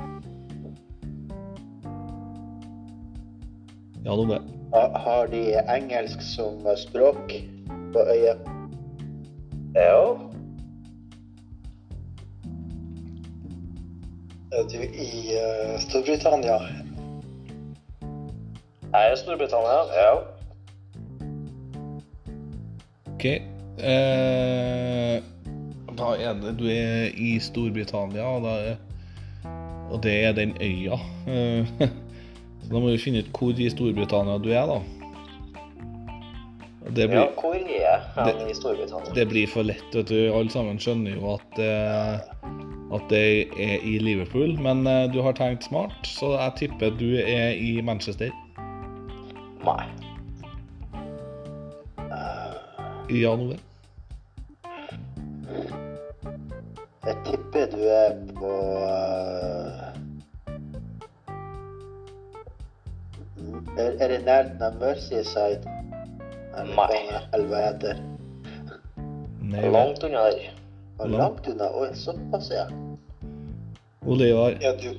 [4.04, 7.32] Ja, noe med har de engelsk som språk
[7.92, 8.34] på øya?
[9.74, 10.18] Ja.
[14.52, 16.58] Er du i uh, Storbritannia?
[18.92, 19.80] Jeg er i Storbritannia.
[19.92, 20.12] Ja.
[23.14, 23.24] OK.
[23.78, 25.22] Eh,
[25.98, 28.76] da er det Du er i Storbritannia, og, da er,
[29.90, 30.98] og det er den øya.
[31.26, 31.88] Eh,
[32.68, 34.78] da må vi finne ut hvor i Storbritannia du er, da.
[36.88, 37.26] Det blir, ja.
[37.36, 39.14] Hvor er Det- i Storbritannia?
[39.14, 40.32] det blir for lett, vet du.
[40.32, 42.20] Alle sammen skjønner jo at, eh,
[42.94, 44.56] at det er i Liverpool.
[44.58, 48.30] Men eh, du har tenkt smart, så jeg tipper du er i Manchester.
[49.64, 49.84] Nei.
[53.10, 53.56] Ja, januar
[57.06, 58.50] Jeg tipper du er på
[63.78, 65.74] er, er i nærheten av Merseyside?
[66.58, 67.94] Eller Nei.
[69.48, 69.68] Nei.
[69.72, 70.50] Langt unna der.
[70.98, 71.70] Og Langt unna?
[71.78, 72.66] Oi, såpass, ja.
[74.06, 74.56] Olivar.
[74.60, 74.90] Er du,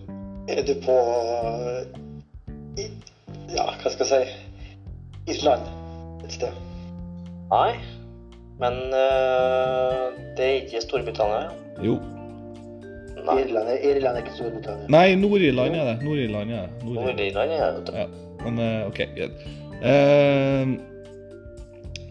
[0.48, 1.82] er du på eh,
[2.80, 2.90] i,
[3.50, 5.66] Ja, hva skal jeg si Island
[6.26, 6.54] et sted?
[7.52, 7.74] Nei.
[8.60, 10.06] Men eh,
[10.38, 11.50] det er ikke Storbritannia.
[11.84, 11.98] Jo.
[13.26, 13.38] Nei.
[13.44, 14.90] Irland Irland er ikke Storbritannia.
[14.94, 15.96] Nei, Nord-Irland er det.
[16.06, 16.84] Nord-Irland er det.
[16.84, 17.08] Nord-Irland.
[17.08, 17.96] Nord-Irland er det.
[17.96, 18.08] Ja,
[18.46, 19.02] men eh, OK.
[19.16, 19.36] greit.
[19.80, 20.76] Uh,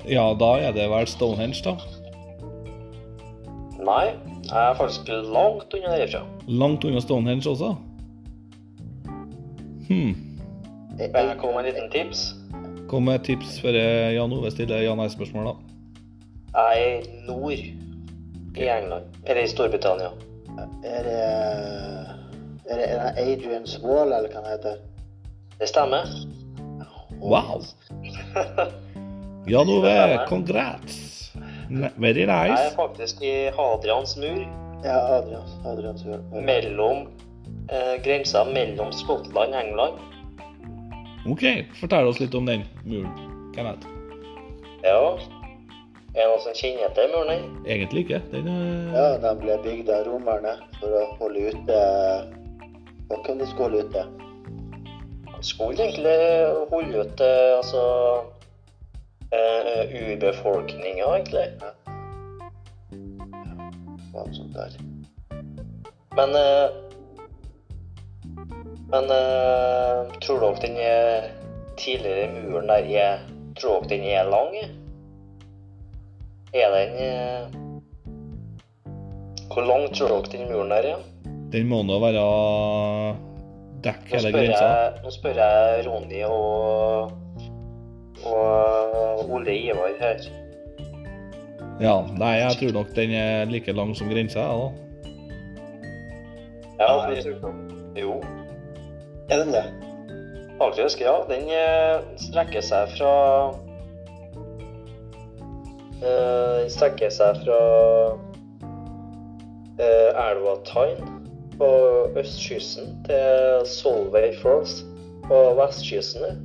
[0.09, 1.77] ja, da er det vel Stonehenge, da.
[3.85, 4.07] Nei.
[4.49, 6.23] Jeg er faktisk langt unna derfra.
[6.49, 7.75] Langt unna Stonehenge også.
[9.89, 10.15] Hm.
[10.99, 12.35] Kan jeg komme med en liten tips?
[12.89, 15.55] Kom med et tips før eh, Jan Ove stiller ja-nei-spørsmål, da.
[16.57, 19.05] Jeg er nord i England.
[19.27, 20.09] Eller i Storbritannia.
[20.85, 21.23] Er det
[22.69, 24.77] Er det er det Adrian's Wall, eller hva han heter?
[25.59, 26.05] Det stemmer.
[27.21, 27.63] Wow!
[29.53, 31.33] Jan Ove, congrats!
[31.97, 32.53] Very nice.
[32.53, 34.45] Jeg er faktisk i Hadrians mur.
[34.85, 36.21] Ja, Adrians, Adrians mur.
[36.45, 37.09] Mellom
[37.73, 39.99] eh, grensa mellom Skottland og England.
[41.29, 41.45] OK,
[41.81, 43.13] fortell oss litt om den muren.
[43.57, 43.89] Kenneth.
[44.85, 45.19] Ja.
[46.19, 47.45] Er det noen som kjenner til muren?
[47.63, 48.19] Egentlig ikke.
[48.33, 51.77] Den er Ja, de ble bygd av romerne for å holde ute
[53.07, 54.03] Hva kunne de skåle ute?
[55.29, 56.17] De skulle egentlig
[56.73, 57.85] holde ut eh, altså
[59.31, 61.47] eh, urbefolkninga, egentlig.
[64.11, 64.75] Hva noe sånt der.
[66.19, 66.67] Men eh,
[68.91, 71.31] Men eh, tror dere den eh,
[71.79, 73.27] tidligere muren der er
[73.63, 74.59] Tror dere den er lang?
[76.55, 77.43] Er den eh,
[79.53, 80.99] Hvor lang tror dere den muren der er?
[81.53, 82.23] Den må nå være
[83.85, 84.69] dekk hele grensa.
[85.05, 87.13] nå spør jeg Ronny og,
[88.27, 90.19] og Ole Ivar her.
[91.81, 94.69] Ja, nei, jeg tror nok den er like lang som grensa, jeg, da.
[96.79, 96.91] Ja,
[97.41, 98.19] for- jo,
[99.31, 99.65] Er den det?
[100.59, 101.15] faktisk, ja.
[101.31, 103.13] Den eh, strekker seg fra
[106.03, 107.61] Den strekker seg fra
[109.79, 111.19] uh, elva Tyne
[111.59, 111.71] på
[112.21, 114.85] østkysten til Solway Falls
[115.27, 116.45] på vestkysten.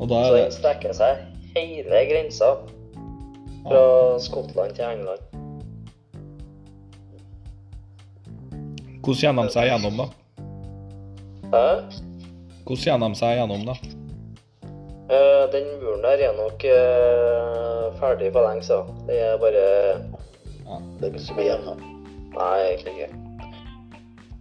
[0.00, 1.24] Og da Så er den strekker seg
[1.56, 2.54] hele grensa
[3.68, 3.84] fra
[4.20, 5.22] Skottland til England.
[9.02, 10.06] Hvordan gjennom seg gjennom, da?
[11.52, 11.66] Hæ?
[12.66, 14.01] Hvordan gjennom seg gjennom, da?
[15.12, 19.00] Eh, den muren der er nok eh, ferdig for lenge siden.
[19.08, 19.64] Det er bare
[21.00, 21.74] Det er ikke så mye igjen nå.
[22.32, 23.08] Nei, egentlig ikke.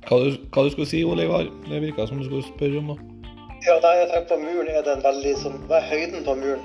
[0.08, 1.50] Hva du, hva du skulle si, Olivar?
[1.68, 3.10] Det virka som du skulle spørre om noe.
[3.68, 4.72] Ja, nei, jeg tenker på muren.
[4.72, 6.64] Er den veldig som Hva er høyden på muren?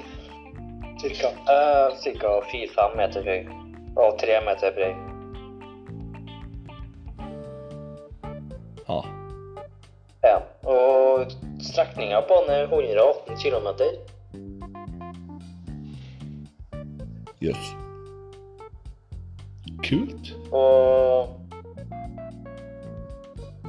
[1.02, 1.32] Cirka.
[1.50, 3.40] Uh, cirka 4-5 meter høy
[3.96, 4.96] og tre meter bred.
[8.88, 9.00] Ja.
[10.24, 10.38] Ja.
[10.62, 11.05] Og
[11.76, 13.68] strekninga på den er 118 km.
[17.40, 17.72] Jøss.
[19.84, 20.30] Kult.
[20.52, 21.28] Og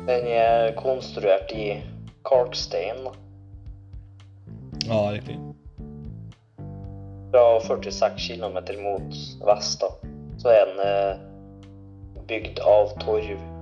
[0.08, 1.84] den er konstruert i
[2.24, 3.04] kalkstein.
[3.04, 3.12] da.
[4.88, 5.36] Ja, riktig.
[7.32, 9.20] Fra 46 km mot
[9.52, 9.84] vest.
[9.84, 9.92] da.
[10.40, 11.20] Så er den eh,
[12.28, 13.57] bygd av torv.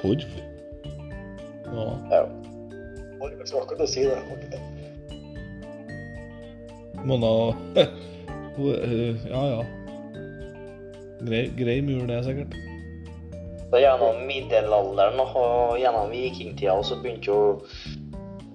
[0.00, 0.24] Torv.
[1.70, 1.86] Ja.
[2.10, 2.22] Ja.
[3.20, 4.16] Var det så akkurat å si det?
[4.26, 4.62] Mona ikke det?
[7.04, 7.32] Må nå
[9.30, 9.60] Ja, ja.
[11.20, 12.54] Grei, grei mur, det, sikkert.
[13.70, 17.40] Så gjennom middelalderen og gjennom vikingtida så begynte jo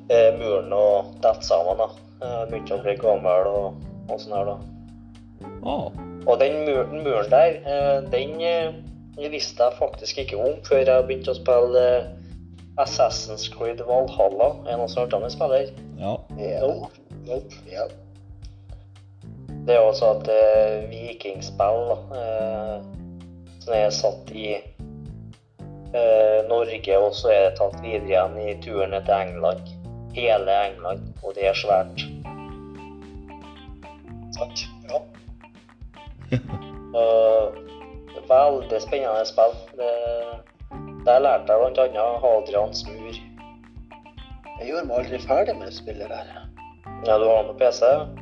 [0.10, 0.86] eh, muren å
[1.23, 1.77] dette sammen.
[1.79, 1.88] da.
[2.25, 3.77] Eh, begynte å bli gammel og,
[4.10, 4.58] og sånn her, da.
[5.65, 5.88] Ah,
[6.25, 8.36] Og den muren, muren der, eh, den
[9.17, 12.08] eh, visste jeg faktisk ikke om før jeg begynte å spille eh,
[12.82, 14.51] Assassin's Creed Valhalla.
[14.67, 15.71] En av den spiller?
[15.99, 16.60] ja.
[16.67, 16.91] Nope.
[17.25, 17.56] Nope.
[17.71, 17.88] ja.
[19.65, 22.75] Det er altså et eh, vikingspill eh,
[23.63, 28.99] som er satt i eh, Norge, og så er det tatt videre igjen i turene
[29.08, 29.71] til England.
[30.15, 32.06] Hele England, og det er svært.
[34.38, 34.67] Sant?
[34.91, 35.01] Ja.
[36.95, 37.51] Uh,
[38.30, 39.56] veldig spennende spill.
[39.80, 39.91] Det,
[41.06, 42.08] der lærte jeg bl.a.
[42.23, 43.15] Hadrians mur.
[44.60, 46.28] Jeg gjorde meg aldri ferdig med spillet der.
[47.06, 47.82] Ja, du har med PC?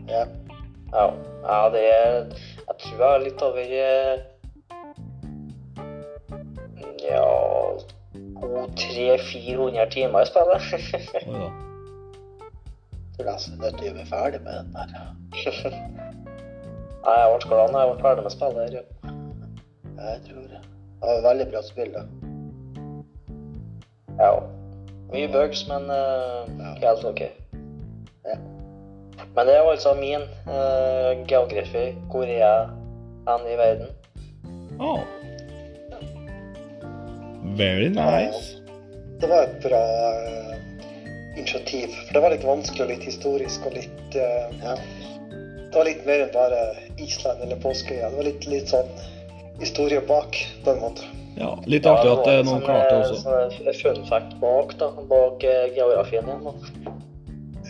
[0.09, 0.23] Ja.
[0.93, 1.05] Ja.
[1.47, 2.13] ja, det er
[2.67, 4.17] Jeg tror jeg er litt over eh,
[7.09, 7.23] Ja
[8.43, 10.61] 200-400 timer i spillet.
[13.13, 14.87] Så jeg er nesten nødt til å gjøre meg ferdig med den der.
[17.03, 19.02] Nei, jeg ble glad da jeg ble ferdig med spillet.
[19.97, 20.09] Ja.
[20.09, 20.61] Jeg tror det.
[20.63, 22.03] Det var et veldig bra spill, da.
[24.19, 24.33] Ja.
[25.13, 27.21] Mye bugs, men eh, helt OK.
[28.25, 28.37] Ja.
[29.35, 31.85] Men det er altså min uh, geografi.
[32.11, 32.69] Hvor er jeg
[33.27, 33.87] hen i verden?
[34.79, 34.99] Oh.
[37.57, 38.57] Very nice.
[39.21, 39.81] Det var et bra
[40.27, 40.55] uh,
[41.37, 41.89] initiativ.
[41.89, 44.77] For det var litt vanskelig og litt historisk og litt uh, Ja.
[45.73, 46.57] Det var litt mer enn bare
[47.01, 48.11] Island eller Påskeøya.
[48.11, 48.89] Det var litt, litt sånn
[49.59, 51.09] historie bak, på en måte.
[51.35, 53.37] Ja, litt artig at det er noen klarte det også.
[53.57, 54.91] Sånn fun fact bak, da.
[55.09, 56.45] Bak eh, geografien din.
[56.45, 56.53] Da.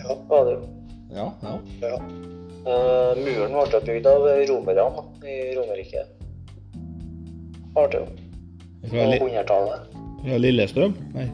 [0.02, 0.17] Ja.
[0.30, 0.63] Var det jo.
[1.13, 1.56] Ja, ja.
[1.86, 2.02] ja.
[2.63, 4.86] Uh, muren ble bygd av romerne
[5.28, 6.12] i Romerriket.
[7.76, 8.04] Artig.
[8.89, 9.88] På Li 100-tallet.
[10.24, 10.93] fra Lillestrøm?
[11.15, 11.28] Nei.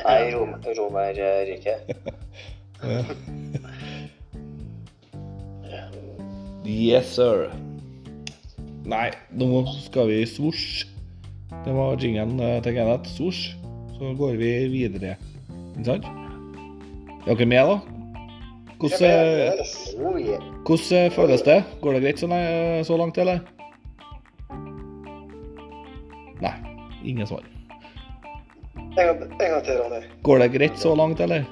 [0.00, 1.92] Nei, rom Romerriket.
[6.64, 7.50] Yes, sir.
[8.88, 10.86] Nei, nå skal vi svosj.
[11.64, 13.10] Det var jingen eh, til Kenneth.
[13.12, 13.52] Svosj.
[13.98, 15.16] Så går vi videre.
[15.74, 16.08] Ikke sant?
[17.26, 17.76] Er dere med, da?
[18.80, 19.60] Hvordan, eh,
[20.64, 21.58] hvordan eh, føles det?
[21.82, 22.28] Går det greit så,
[22.88, 23.44] så langt, eller?
[26.40, 26.56] Nei.
[27.04, 27.44] Ingen svar.
[28.96, 30.02] En gang til, Ronny.
[30.24, 31.44] Går det greit så langt, eller?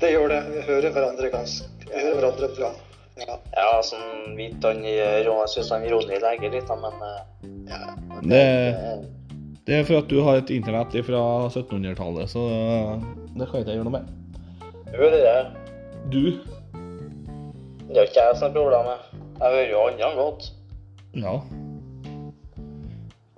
[0.00, 0.42] Det gjør det.
[0.54, 2.72] Vi hører hverandre ganske Vi hører hverandre bra.
[3.18, 3.36] Ja.
[3.56, 7.22] Ja, sånn vidt han Jeg syns han Ronny legger litt, men eh,
[7.68, 7.80] Ja.
[8.22, 8.44] Det,
[9.66, 12.44] Det er for at du har et internett fra 1700-tallet, så
[13.36, 14.14] det kan ikke jeg gjøre noe med.
[14.94, 15.66] Jo, det er det.
[16.08, 16.22] Du?
[17.88, 19.08] Det er ikke jeg som er problemet.
[19.38, 20.48] Jeg hører jo andre godt.
[21.18, 21.34] Ja.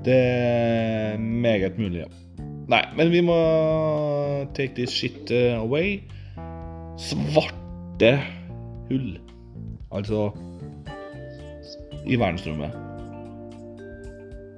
[0.04, 2.10] Det er meget mulig, ja.
[2.70, 3.36] Nei, men vi må
[4.54, 5.98] take this shit uh, away.
[7.00, 8.14] Svarte
[8.88, 9.18] hull.
[9.90, 10.30] Altså
[12.06, 12.74] i verdensrommet.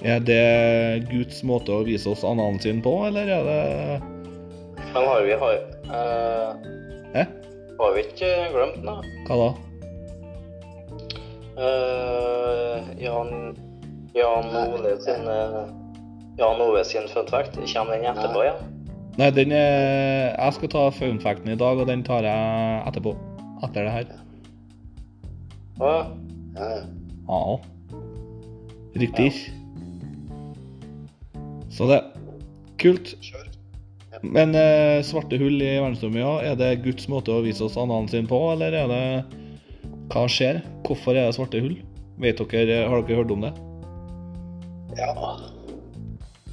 [0.02, 3.60] Er det Guds måte å vise oss analen sin på, eller er det
[4.92, 5.60] Men har vi har,
[5.94, 7.28] eh,
[7.78, 8.96] har vi ikke glemt da?
[9.28, 9.50] Hva da?
[11.52, 13.54] Uh, Jan,
[14.16, 15.68] Jan Ole sin uh,
[16.38, 17.58] Jan Ove sin fun fact.
[17.60, 18.60] Kommer den etterpå igjen?
[19.20, 23.12] Nei, den er Jeg skal ta fun facten i dag, og den tar jeg etterpå.
[23.62, 24.14] Etter det her.
[25.78, 25.94] Ja.
[26.56, 26.82] Ja, ja.
[27.28, 27.60] Ja.
[28.94, 29.32] Riktig.
[31.72, 32.02] Så det.
[32.82, 33.14] Kult.
[33.24, 33.48] Kjør.
[34.22, 36.34] Men eh, svarte hull i verdensrommet, ja.
[36.52, 39.04] Er det Guds måte å vise oss analen sin på, eller er det
[40.12, 40.60] Hva skjer?
[40.86, 41.78] Hvorfor er det svarte hull?
[42.22, 43.52] Vet dere, Har dere hørt om det?
[44.98, 45.14] Ja.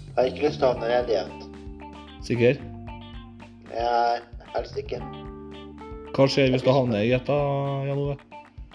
[0.08, 1.36] Jeg har ikke lyst til å havne redd igjen.
[2.26, 2.64] Sikker?
[3.76, 4.24] Jeg
[4.56, 5.04] helst ikke.
[6.16, 7.38] Hva skjer hvis du havner i et, da,
[7.86, 8.18] Jan Ove?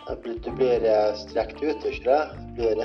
[0.07, 2.23] Du blir eh, strekt ut, ikke det?
[2.57, 2.77] Du blir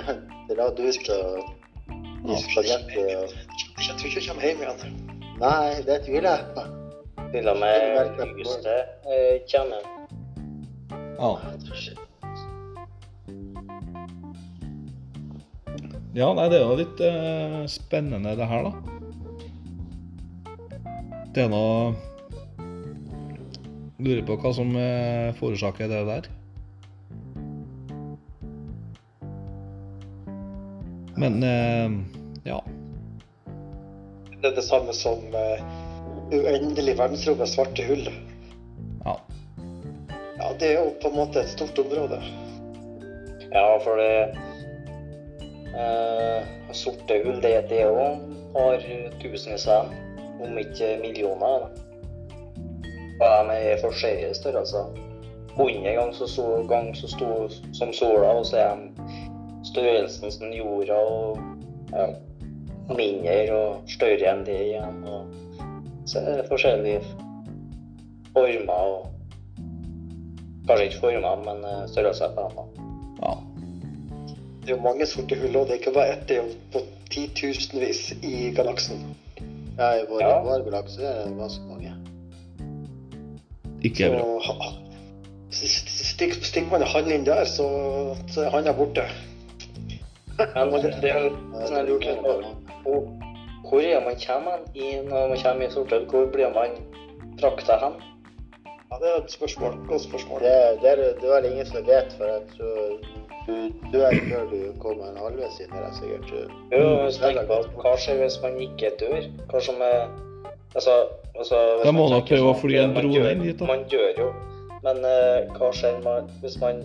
[0.56, 3.34] dratt ut og spagetti og
[3.80, 4.80] Jeg tror ikke jeg kommer hjem igjen.
[5.40, 6.64] Nei, det tviler jeg på.
[7.34, 7.78] Til og med
[8.24, 9.84] Auguste eh, kommer.
[16.16, 16.34] Ja.
[16.34, 18.72] Nei, det er jo litt eh, spennende det her, da.
[21.36, 21.94] Det er noe
[24.00, 26.30] Lurer på hva som eh, forårsaker det der.
[31.20, 31.92] Men eh,
[32.44, 32.64] ja.
[34.42, 35.64] Det er det samme som uh,
[36.32, 38.06] uendelig verdensrom med svarte hull.
[39.04, 39.18] Ja.
[40.38, 42.22] Ja, det er jo på en måte et stort område.
[43.52, 44.38] Ja, for det
[45.74, 48.22] eh, Sorte hull, det det òg
[48.56, 48.86] har
[49.20, 51.66] tusenvis av dem, om ikke millioner.
[51.66, 51.70] Da.
[53.20, 54.94] Og de er forskjellige størrelser.
[55.58, 58.89] 100 ganger så, så, gang så stor som sola, og så er de
[59.70, 61.40] størrelsen som jorda og
[61.94, 62.08] ja,
[62.98, 65.00] mindre og større enn det igjen.
[65.06, 67.02] Og så er det forskjellige
[68.34, 69.08] former og
[70.70, 72.84] Kanskje ikke former, men eh, størrelser på dem.
[73.24, 73.32] ja.
[74.62, 76.52] Det er jo mange sorte hull, og det er ikke bare ett, det er jo
[76.74, 79.00] på titusenvis i galaksen.
[79.80, 80.36] Ja, i vår, Ja.
[80.46, 81.94] vår galakse er det ganske mange.
[83.82, 84.54] Ikke bra.
[85.50, 85.68] Så
[86.46, 87.66] stikk, man hånden inn der, så,
[88.30, 89.08] så er handa borte.
[92.84, 94.56] Hvor- er man kommer
[95.10, 96.06] når man kommer i Sortøy?
[96.10, 96.78] Hvor blir man
[97.42, 97.94] frakta hen?
[98.92, 99.74] Ja, det er et spørsmål.
[99.88, 100.40] Godt spørsmål.
[100.40, 102.98] Det, det, er, det er vel ingen som vet, for jeg tror
[103.48, 103.56] du
[103.94, 106.34] dør før du kommer en halvveis inn her, er sikkert.
[106.74, 109.22] Jo, hvis du tenker på hva skjer hvis man ikke dør?
[109.52, 110.10] Hva som er
[110.76, 110.92] Altså,
[111.36, 113.66] altså Da må man prøve å fly en drone inn dit, da.
[113.66, 114.28] Man dør jo,
[114.86, 116.84] men uh, hva skjer man, hvis man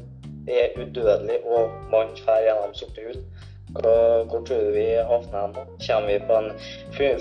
[0.48, 3.20] er udødelig og man drar gjennom sorte hull?
[3.74, 3.94] Hva,
[4.28, 5.64] hvor tror du vi havner hen da?
[5.86, 6.50] Kommer vi på en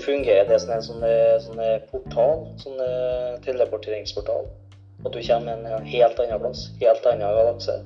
[0.04, 2.44] Fungerer det som en sånn, eh, sånn eh, portal?
[2.60, 4.46] Sånn eh, teleporteringsportal?
[5.04, 6.68] At du kommer en helt annen plass?
[6.82, 7.80] Helt annen galakse?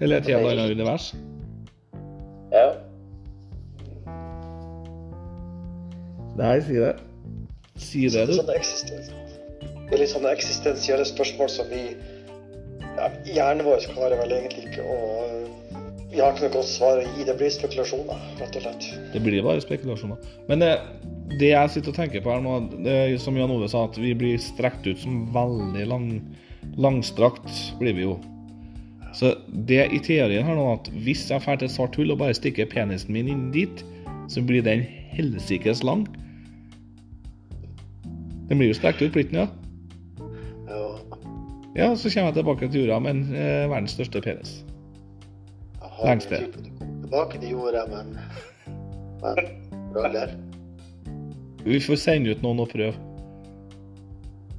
[0.00, 1.12] Eller et helt annet univers.
[2.52, 2.70] Ja.
[6.38, 6.94] Nei, si det.
[7.76, 8.38] Si det, du.
[8.38, 9.22] Sånne
[9.92, 11.82] det er litt sånne eksistensielle spørsmål som vi
[12.96, 14.98] ja, Hjernen vår klarer vel egentlig ikke å
[16.12, 17.24] Vi har ikke noe godt svar å gi.
[17.24, 18.88] Det blir spekulasjoner, rett og slett.
[19.14, 20.18] Det blir bare spekulasjoner.
[20.50, 20.72] Men det,
[21.40, 23.96] det jeg sitter og tenker på her nå, det er som Jan Ove sa, at
[23.96, 26.10] vi blir strekt ut som veldig lang,
[26.76, 27.48] langstrakt,
[27.80, 28.18] blir vi jo.
[29.16, 29.32] Så
[29.68, 32.36] det i teorien her nå, at hvis jeg drar til et svart hull og bare
[32.36, 33.80] stikker penisen min inn dit,
[34.28, 34.84] så blir den
[35.16, 36.04] helsikes lang.
[38.52, 39.48] Den blir jo strekt ut, blir den, ja?
[41.76, 44.64] Ja, så kommer jeg tilbake til jorda med en, eh, verdens største penis.
[45.80, 46.52] jeg har ikke
[47.02, 48.18] tilbake til jorda, men
[49.22, 49.36] Men
[49.92, 50.30] for all del.
[51.64, 52.94] Vi får sende ut noen og prøve.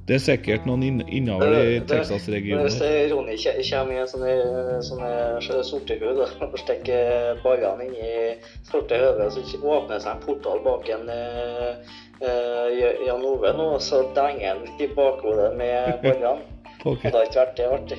[0.08, 2.64] Det er sikkert noen inn, innover i Hvis Texas-regionen.
[2.68, 3.36] det- Ronny
[3.70, 8.34] kommer i en sånn sortehud sorte hull og stikker ballene inn i
[8.70, 14.48] sorte høve, så åpner seg en portal bak en eh, Jan Ove nå, så denger
[14.48, 16.53] han i bakhodet med ballene.
[16.84, 17.96] Det hadde ikke vært det artig.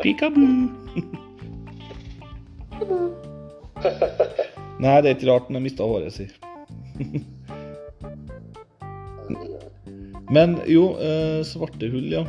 [0.00, 0.72] Peekaboo!
[4.80, 6.32] Nei, det er ikke rart han har mista håret sitt.
[10.30, 12.24] Men jo, eh, svarte hull, ja.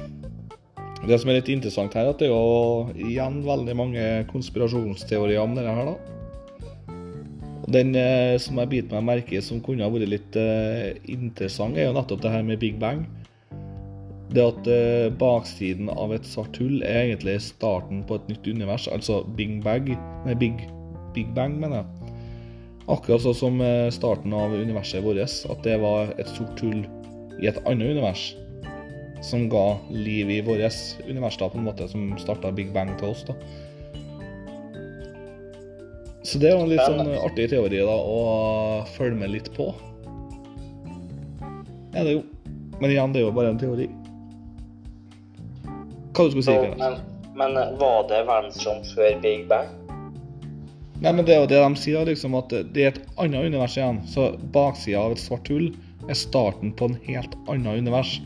[1.01, 5.55] Det som er litt interessant her, at det er jo igjen veldig mange konspirasjonsteorier om
[5.57, 5.97] dette her, da.
[7.71, 11.77] Den eh, som jeg biter meg merke i som kunne ha vært litt eh, interessant,
[11.77, 12.99] er jo nettopp det her med Big Bang.
[14.32, 18.88] Det at eh, baksiden av et svart hull er egentlig starten på et nytt univers,
[18.88, 19.89] altså Big Bang.
[20.25, 20.63] Nei, Big,
[21.15, 22.17] Big Bang, mener jeg.
[22.91, 25.19] Akkurat sånn som eh, starten av universet vårt,
[25.51, 26.86] at det var et sort hull
[27.41, 28.32] i et annet univers
[29.21, 30.79] som ga liv i vårt
[31.09, 33.25] univers, da, på en måte, som starta Big Bang til oss.
[33.27, 33.36] da.
[36.23, 39.71] Så det er en litt sånn artig teori da, å følge med litt på.
[41.91, 42.23] Ja, det er jo.
[42.79, 43.89] Men igjen, det er jo bare en teori.
[46.12, 46.97] Hva du skulle si, Så, men,
[47.39, 49.70] men var det verdensrom før Big Bang?
[51.01, 53.78] Nei, men det er jo det de sier, liksom, at det er et annet univers
[53.78, 54.03] igjen.
[54.05, 55.72] Så baksida av et svart hull
[56.09, 58.20] er starten på en helt annet univers.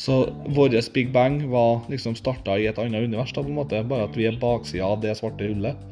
[0.00, 0.26] Så
[0.56, 3.80] vår Big Bang var liksom starta i et annet univers, da, på en måte.
[3.88, 5.86] Bare at vi er baksida av det svarte hullet.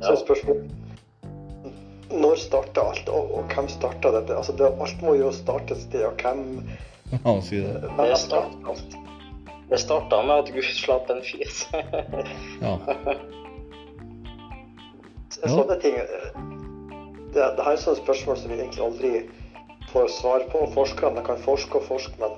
[0.00, 0.76] Så spørsmålet
[2.10, 4.34] Når starta alt, og, og hvem starta dette?
[4.34, 6.62] Altså, det, alt må jo starte et sted, og hvem
[7.24, 7.80] Ja, si det.
[7.98, 8.74] Det starta?
[9.70, 11.66] Det starta med at Gud slapp en fis.
[12.62, 12.78] Ja.
[15.30, 15.94] Så- Sånne ting
[17.30, 19.10] det, det her er sånne spørsmål som vi egentlig aldri
[19.92, 20.64] får svar på.
[20.74, 22.34] Forskerne kan forske og forske, men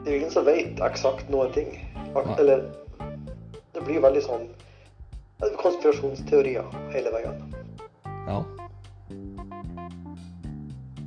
[0.00, 1.74] det er jo ingen som vet eksakt noen ting.
[2.40, 2.64] Eller
[3.76, 4.48] det blir veldig sånn
[5.60, 6.64] konspirasjonsteorier
[6.94, 7.44] hele veien.
[8.26, 8.40] ja.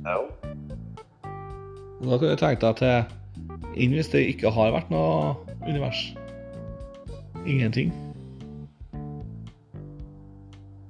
[0.04, 0.18] Ja.
[2.04, 5.32] Og da kan du tenke deg til inn hvis det ikke har vært noe
[5.64, 6.02] univers.
[7.48, 7.92] Ingenting.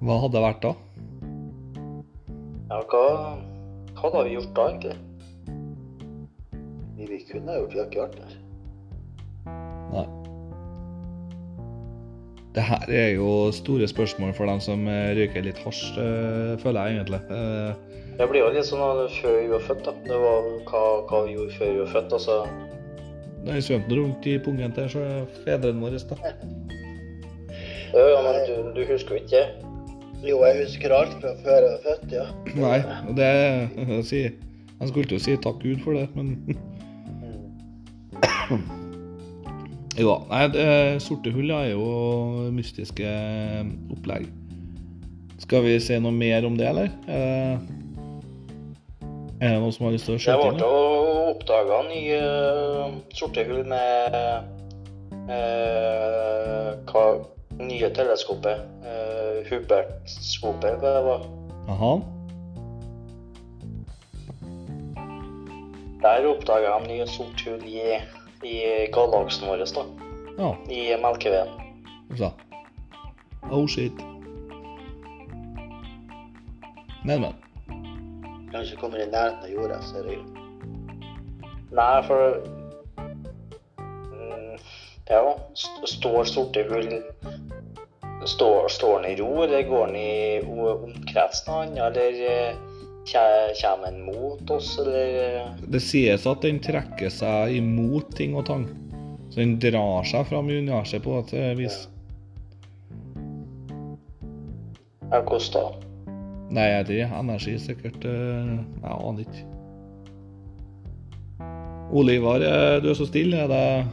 [0.04, 0.74] Hva hadde det vært da?
[2.74, 3.04] ja hva,
[3.94, 4.96] hva hadde vi gjort da, egentlig?
[6.98, 8.36] Vi, kunne gjort, vi har ikke vært der.
[9.94, 10.23] Nei.
[12.54, 16.86] Det her er jo store spørsmål for dem som eh, røyker litt hasj, eh, føler
[16.86, 17.20] jeg egentlig.
[17.34, 17.72] Eh,
[18.20, 19.94] Det blir jo litt sånn før vi var født, da.
[20.06, 22.14] Det var hva, hva vi gjorde før vi var født.
[22.20, 22.36] Altså,
[23.44, 25.02] Når er svømte rundt i pungen til så
[25.42, 26.16] fedrene våre, da.
[27.94, 29.48] ja, ja, men du, du husker jo ikke det?
[30.24, 32.24] Jo, jeg husker alt fra før jeg var født, ja.
[32.54, 32.78] Nei,
[33.08, 34.30] og det jeg sier
[34.80, 36.54] Jeg skulle jo si takk Gud for det, men
[39.94, 40.16] Jo da.
[40.30, 40.66] Nei, det,
[41.04, 41.84] sorte hull er jo
[42.54, 43.06] mystiske
[43.94, 44.26] opplegg.
[45.44, 46.90] Skal vi se noe mer om det, eller?
[49.44, 50.62] Er det, noen som har lyst til å Det skyte ble inn?
[50.62, 50.68] jo
[51.34, 52.20] oppdaga nye
[53.14, 54.18] sorte hull med
[55.28, 57.04] eh, hva
[57.60, 58.64] nye teleskopet.
[58.84, 61.22] Uh, Hubert-skopet, hva det var.
[61.74, 61.92] Aha.
[66.04, 67.98] Der oppdaga de nye sort hull i,
[68.46, 69.84] i galaksen vår, da.
[70.38, 70.56] Ja.
[70.68, 71.48] I Melkeveen.
[72.18, 72.32] Så.
[73.50, 73.92] Oh shit.
[77.04, 77.32] Men, men.
[78.52, 80.22] Kanskje kommer i nærheten av jorda, så er det jo
[81.74, 82.36] Nei, for
[83.78, 84.60] mm,
[85.10, 85.22] Ja,
[85.90, 86.92] står sorte hull
[88.24, 92.62] Står, står den i ro, eller går den i omkretsen av noe eller eh,
[93.12, 98.64] kommer den mot oss, eller Det sies at den trekker seg imot ting og tang.
[99.30, 101.88] Så den drar seg fram i universet på et vis.
[105.10, 105.64] ja, hvordan da?
[106.54, 107.12] Nei, jeg er.
[107.18, 108.04] Energi sikkert.
[108.04, 109.44] eh, Jeg aner ikke.
[111.92, 113.36] Ole Ivar, eh, du er så stille.
[113.36, 113.86] Er det,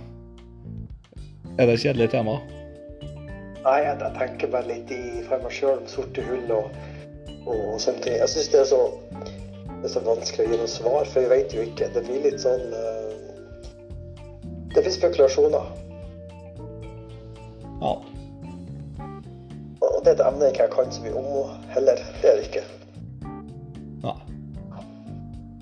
[1.57, 2.39] er det kjedelig tema?
[3.61, 6.71] Nei, jeg, jeg tenker bare litt i for meg sjøl om sorte hull og,
[7.45, 8.15] og ting.
[8.17, 8.63] Jeg syns det,
[9.81, 11.89] det er så vanskelig å gi noe svar, for jeg vet jo ikke.
[11.95, 13.07] Det blir litt sånn eh,
[14.71, 15.71] Det blir spekulasjoner.
[17.81, 17.95] Ja.
[19.81, 22.03] Og det er et emne jeg ikke kan så mye om heller.
[22.21, 22.65] Det er det ikke.
[24.05, 24.17] Nei.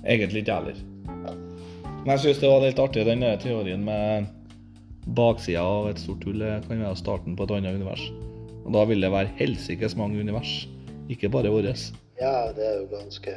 [0.05, 0.84] Egentlig ikke heller.
[1.99, 4.30] Men jeg syns det var litt artig, den teorien med
[5.15, 8.03] baksida av et stort hull kan være starten på et annet univers.
[8.65, 10.67] Og da vil det være helsikes mange univers,
[11.10, 11.72] ikke bare vår.
[12.20, 13.36] Ja, det er jo ganske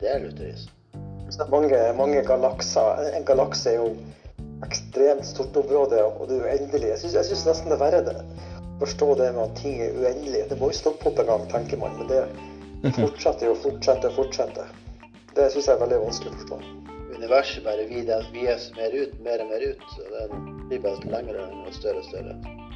[0.00, 0.56] del ut av det.
[1.28, 3.02] Det er mange, mange galakser.
[3.16, 3.88] En galakse er jo
[4.64, 6.92] ekstremt stort område, og det er uendelig.
[6.92, 8.16] Jeg syns, jeg syns nesten det er verre det.
[8.78, 10.44] Forstå det med at ting er uendelig.
[10.50, 11.98] Det må jo stoppe opp en gang, tenker man.
[11.98, 14.70] Men det fortsetter jo fortsetter og fortsetter.
[15.34, 16.60] Det syns jeg er veldig vanskelig å forstå.
[17.18, 19.84] Universet bare vides mer ut, mer og mer ut.
[19.94, 20.24] Så det
[20.70, 22.67] blir bare lengre og større og større.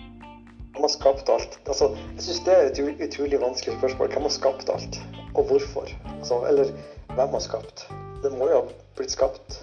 [0.73, 1.59] Hvem har skapt alt?
[1.69, 4.09] Altså, jeg syns det er et utrolig vanskelig spørsmål.
[4.15, 5.01] Hvem har skapt alt?
[5.35, 5.89] Og hvorfor?
[6.19, 6.73] Altså, eller
[7.13, 7.89] hvem har skapt?
[8.23, 8.63] Det må jo ha
[8.97, 9.59] blitt skapt.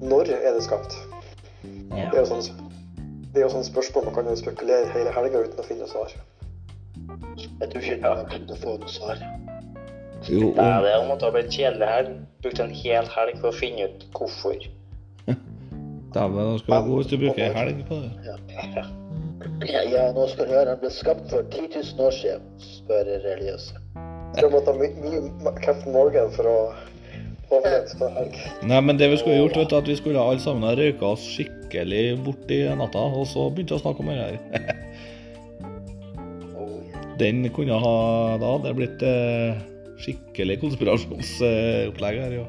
[0.00, 0.98] Når er det skapt?
[1.96, 2.10] Ja.
[2.10, 2.68] Det er jo sånn,
[3.32, 6.12] det er jo sånne spørsmål man kan jo spekulere hele helga uten å finne svar.
[7.60, 9.24] Jeg tror ikke jeg kunne få noe svar.
[10.28, 12.12] Jo, Nei, og, det måtte ha blitt kjedelig her.
[12.44, 14.68] Brukte en hel helg for å finne ut hvorfor.
[15.24, 18.12] dæven, da skal du gå hvis du bruker ei helg på det.
[18.28, 18.86] Ja,
[19.66, 20.74] ja, nå skal du høre.
[20.74, 23.80] Han ble skapt for 10 000 år siden, spør religiøse.
[24.36, 26.58] Jeg måtte ha my- mye Captain Morgan for å.
[28.66, 31.12] Nei, men det vi skulle gjort, vet du, at vi skulle alle sammen ha røyka
[31.12, 34.38] oss skikkelig bort i natta, og så begynte å snakke om det her.
[36.56, 36.80] Oh.
[37.20, 37.96] Den kunne ha
[38.40, 39.58] Da hadde det blitt eh,
[40.02, 42.46] skikkelig konspirasjonsopplegg her, ja.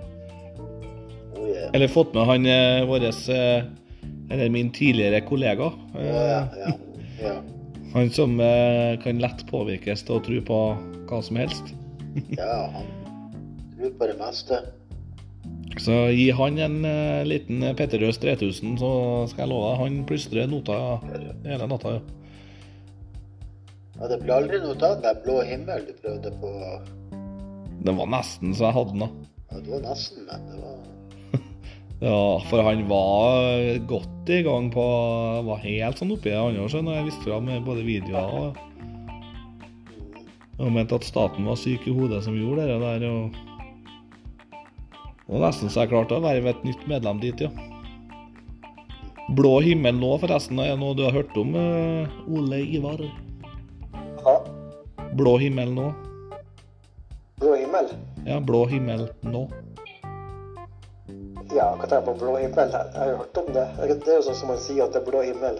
[1.36, 1.52] Oh.
[1.74, 3.68] Eller fått med han eh, vår eh,
[4.30, 5.72] Eller min tidligere kollega.
[5.94, 6.74] Ja, ja,
[7.22, 7.36] ja.
[7.94, 10.60] han som eh, kan lett påvirkes til å tro på
[11.08, 11.72] hva som helst.
[12.36, 12.92] ja, han
[13.78, 14.62] tror på det meste.
[15.78, 18.92] Så gi han en eh, liten Petter Røs 3000, så
[19.32, 20.78] skal jeg love deg, han plystrer nota
[21.46, 21.98] hele natta.
[22.00, 22.06] ja.
[23.98, 26.52] Ja, det ble aldri noe av den blå himmel du prøvde på.
[27.82, 29.06] Det var nesten så jeg hadde den.
[29.06, 29.08] da.
[29.48, 30.77] Ja, det var nesten, men det var
[32.02, 34.84] Ja, for han var godt i gang på
[35.48, 38.60] Var helt sånn oppi det andre så når jeg viste fram med både videoer og
[40.62, 43.04] Og mente at staten var syk i hodet som gjorde det der.
[43.10, 43.36] Og,
[45.30, 47.52] og nesten så jeg klarte å verve et nytt medlem dit, ja.
[49.38, 53.06] Blå himmel nå, forresten, er noe du har hørt om, eh, Ole Ivar?
[54.26, 54.36] Ja,
[55.14, 55.92] Blå himmel nå?
[57.38, 57.92] blå himmel.
[58.26, 59.46] Ja, blå himmel nå.
[61.56, 62.72] Ja, hva tenker jeg på blå himmel?
[62.74, 63.66] Jeg har jo hørt om det.
[63.80, 65.60] Det er jo sånn som man sier at det er blå himmel.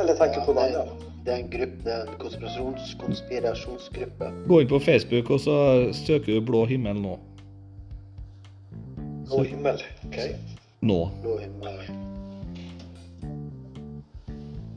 [0.00, 0.84] Eller tenker på noe det, Ja.
[1.24, 4.30] det er en gruppe, det er en konspirasjons, konspirasjonsgruppe.
[4.48, 5.56] Gå inn på Facebook, og så
[5.92, 7.18] søker du blå himmel nå.
[9.28, 9.82] Blå himmel.
[10.06, 10.18] OK.
[10.80, 11.00] Nå.
[11.22, 11.82] Blå himmel.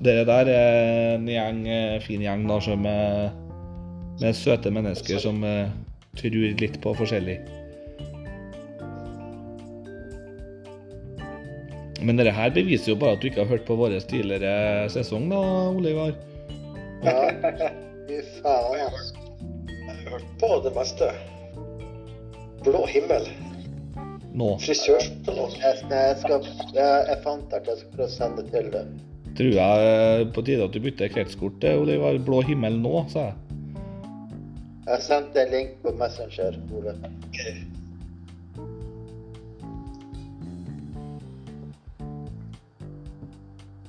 [0.01, 3.31] Dere der er en gjeng, eh, fin gjeng da, som er...
[4.21, 5.69] med søte mennesker som uh,
[6.19, 7.39] tror litt på forskjellig.
[12.01, 15.27] Men dette her beviser jo bare at du ikke har hørt på vår tidligere sesong,
[15.29, 16.15] da, Olivar.
[17.05, 17.13] Ja,
[18.07, 18.97] fy faen.
[19.69, 21.11] Jeg har hørt på det meste.
[22.65, 23.29] Blå himmel.
[24.33, 24.55] Nå.
[24.63, 25.53] Frisørsalong.
[25.59, 26.41] Jeg, jeg,
[26.77, 28.91] jeg, fant det, jeg skal prøve å sende det til deg.
[29.37, 32.17] Tror jeg på tide at du bytter kretskort, eh, Olivar.
[32.25, 33.37] Blå himmel nå, sa jeg.
[34.87, 36.97] Jeg sendte en link på Messenger, Ole.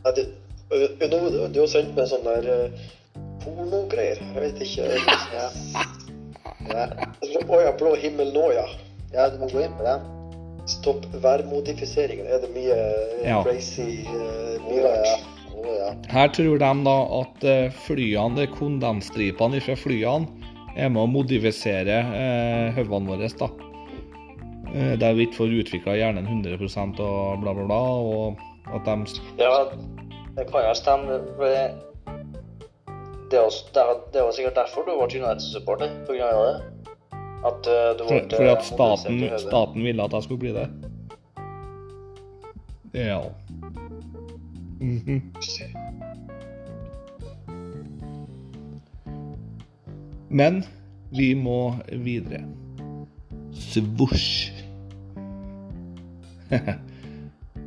[0.04, 0.26] Ja, det,
[1.10, 1.20] nå,
[1.52, 2.86] du har sendt meg sånn der eh,
[3.44, 4.22] pornogreier.
[4.22, 4.88] Jeg vet ikke.
[5.36, 5.48] Ja.
[6.72, 6.86] Ja.
[7.48, 8.66] Å ja, blå himmel nå, ja.
[9.14, 10.08] ja, du må gå inn på den.
[10.70, 12.28] Stopp værmodifiseringen.
[12.30, 13.42] Er det mye eh, Ja.
[13.42, 15.90] crazy uh, mye ja.
[16.10, 21.10] Her tror de da at eh, flyene, det er kondensstripene fra flyene, er med å
[21.10, 23.28] modifisere eh, hodene våre.
[23.38, 23.50] da.
[24.72, 27.80] Eh, der vi ikke får utvikla hjernen 100% og bla, bla, bla.
[28.00, 29.64] Og at de Ja,
[30.36, 31.18] det kan jo stemme.
[31.36, 31.44] for
[33.30, 36.44] Det er også- det er- det var sikkert derfor du ble United-supporter, på grunn av
[36.46, 36.62] det.
[37.44, 40.68] At eh, du ble Fordi at staten, staten ville at jeg skulle bli det.
[42.94, 43.20] Ja.
[44.80, 45.32] Mhm.
[50.30, 50.64] Men
[51.10, 52.44] vi må videre.
[53.52, 54.50] Svosj.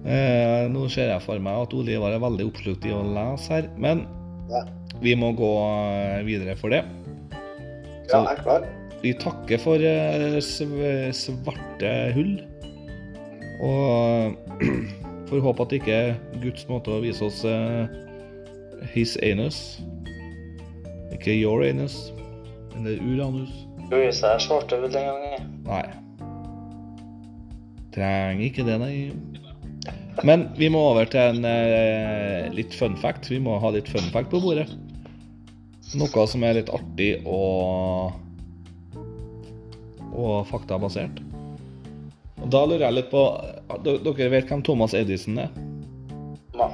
[0.05, 3.69] Eh, Nå ser jeg for meg at Olivar er veldig oppslukt i å lese her,
[3.81, 4.03] men
[4.51, 4.61] Ja.
[5.01, 6.83] vi må gå eh, videre for det.
[8.11, 8.67] Ja, jeg er klar.
[9.01, 12.35] Vi takker for eh, sv- svarte hull.
[13.65, 14.37] Og
[15.29, 15.99] får håpe at ikke
[16.43, 17.87] Guds måte å vise oss eh,
[18.93, 19.79] his anus
[21.15, 22.11] Ikke your anus,
[22.75, 23.53] eller Uranus.
[23.89, 25.53] Gjorde deg svarte hull den gangen.
[25.65, 25.85] Nei.
[27.95, 28.95] Trenger ikke det, nei.
[30.23, 33.27] Men vi må over til en eh, litt fun fact.
[33.31, 34.69] Vi må ha litt fun fact på bordet.
[35.95, 38.15] Noe som er litt artig og
[40.15, 41.19] og faktabasert.
[42.39, 43.23] Og Da lurer jeg litt på
[43.83, 45.49] Dere vet hvem Thomas Edison er?
[46.55, 46.69] Ja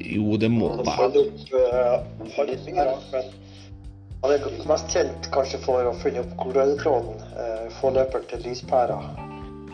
[0.00, 1.14] Jo, det må Han
[4.20, 8.98] han er mest kjent kanskje for å ha funnet opp koralltråden, uh, forløperen til lyspæra.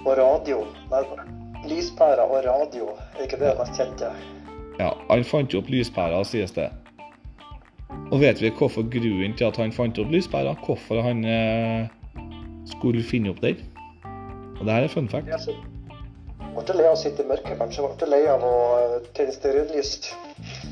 [0.06, 0.62] Og radio.
[0.90, 1.02] Nei,
[1.66, 4.10] lyspæra og radio, er ikke det mest kjente?
[4.78, 6.68] Ja, han fant jo opp lyspæra, sies det.
[8.12, 10.54] Og vet vi hvorfor grunnen til at han fant opp lyspæra?
[10.62, 11.88] Hvorfor han eh,
[12.70, 13.58] skulle finne opp den?
[14.60, 15.26] Og det her er fun fact.
[15.26, 15.56] Jeg
[16.56, 17.90] Ble lei av å sitte i mørket, kanskje.
[17.98, 19.96] Ble lei av å eh, tenne stearinlys.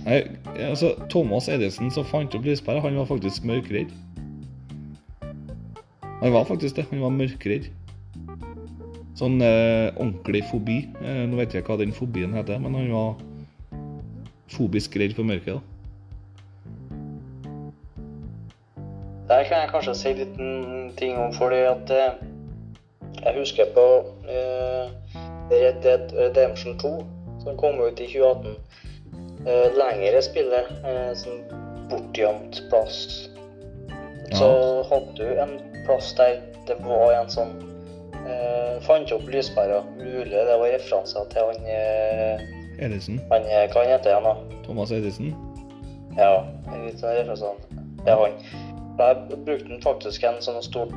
[0.06, 0.22] Nei,
[0.70, 3.90] altså, Thomas Edison som fant opp lyspæra, han var faktisk mørkredd.
[6.22, 6.86] Han var faktisk det.
[6.92, 7.72] Han var mørkredd.
[9.14, 10.80] Sånn eh, ordentlig fobi.
[11.02, 13.14] Eh, nå vet jeg ikke hva den fobien heter, men han var
[14.54, 15.54] fobisk redd for mørket.
[15.54, 15.62] da.
[19.28, 20.34] Der kan jeg kanskje si litt
[20.98, 22.18] ting om, fordi at eh,
[23.22, 23.86] jeg husker på
[24.28, 24.90] eh,
[25.50, 26.90] Red Dead Redemption 2,
[27.44, 28.58] som kom ut i 2018.
[29.46, 31.44] Eh, lengre spillet, eh, sånn
[31.88, 32.98] bortgjemt plass.
[34.34, 34.50] Så
[34.90, 35.54] hadde du en
[35.86, 37.52] plass der det var en sånn
[38.26, 39.82] eh, Fant opp lyspæra.
[39.98, 43.20] Mulig det var referanser til han, eh, Edison.
[43.32, 44.60] han eh, Hva han heter han, da?
[44.66, 45.34] Thomas Edison.
[46.18, 46.44] Ja,
[46.84, 47.60] litt sånn referanser.
[48.04, 48.38] Det er han.
[48.98, 50.92] Der brukte han faktisk en sånn stor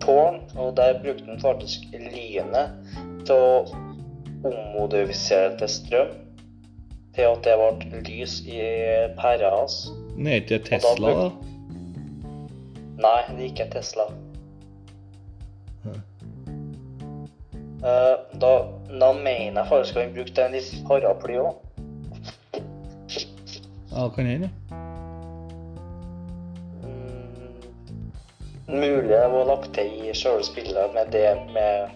[0.00, 2.72] tårn, og der brukte han faktisk lynet
[3.28, 3.64] til å
[4.48, 6.18] ommodifisere til strøm.
[7.12, 8.62] Til at det ble lys i
[9.18, 9.82] pæra hans.
[10.16, 11.26] Ned til Tesla, da.
[13.02, 14.06] Nei, det er ikke Tesla.
[17.82, 18.52] Da,
[19.00, 21.54] da mener jeg faktisk han brukte en litt paraply òg.
[23.92, 24.50] Ja, kan hende.
[28.72, 31.90] Mulig det var lagt til i sjøle spillet med det med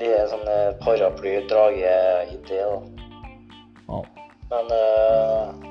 [0.00, 2.78] litt sånn eh, paraply-drage-idé, da.
[3.90, 4.00] Ja.
[4.50, 5.68] Men uh,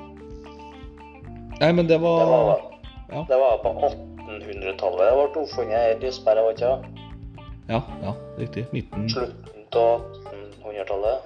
[1.60, 2.62] Nei, men det det var, var
[3.10, 3.24] Ja.
[3.28, 6.99] det var på 1800-tallet det ble oppfunnet ei jeg var ikke det?
[7.70, 8.66] Ja, ja, riktig.
[8.72, 9.08] 19...
[9.08, 10.00] Slutten av
[10.64, 11.18] 1800-tallet.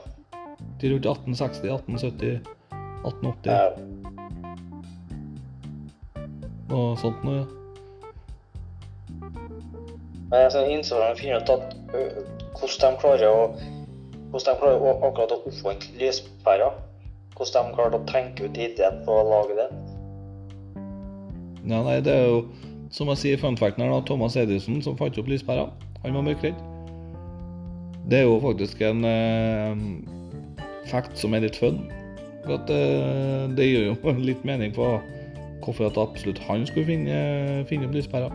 [0.81, 2.41] De rundt 1860, 1870,
[3.05, 3.71] 1880 Ja.
[6.75, 7.45] og sånt noe.
[10.31, 11.75] Men jeg innså at å finne ut at,
[12.59, 13.41] hvordan de klarer å
[14.35, 16.77] hvordan de klarer å, akkurat å oppfunne lyspærer.
[17.39, 19.69] Hvordan de klarte å tenke ut ideen på å lage det.
[21.71, 22.41] Ja, nei, det er jo
[22.95, 25.69] som jeg sier i funfacten her, da, Thomas Edison som fant opp lyspæra.
[26.05, 26.63] Han var mørkredd.
[28.11, 29.85] Det er jo faktisk en eh,
[30.91, 31.87] fact som er litt fun.
[32.45, 34.89] For at eh, det gir jo litt mening på
[35.65, 38.29] hvorfor at absolutt han skulle finne, finne opp lyspæra.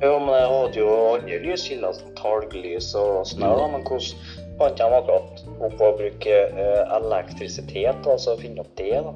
[0.00, 4.78] Jo, men jeg hadde jo andre lyskilder, som talglys og sånn, da, men hvordan fant
[4.78, 6.68] de akkurat opp å bruke ø,
[7.00, 9.12] elektrisitet, altså finne opp det, da?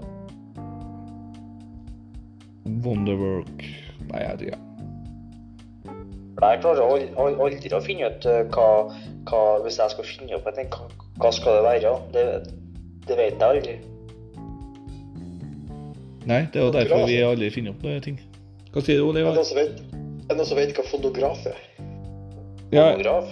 [2.85, 3.65] Wonderwork
[4.11, 4.74] Nei, jeg vet ikke.
[6.53, 8.69] Jeg klarer al- al- aldri å finne ut hva,
[9.31, 10.89] hva Hvis jeg skal finne opp en ting, hva,
[11.23, 11.95] hva skal det være?
[12.15, 12.25] Det,
[13.09, 13.77] det vet jeg aldri.
[16.25, 18.17] Nei, det er jo derfor vi aldri finner opp noe ting.
[18.73, 19.41] Hva sier du, Er Oliver?
[19.45, 21.59] er det noen som vet hva fonograf er?
[22.73, 23.29] Ja, Fotograf.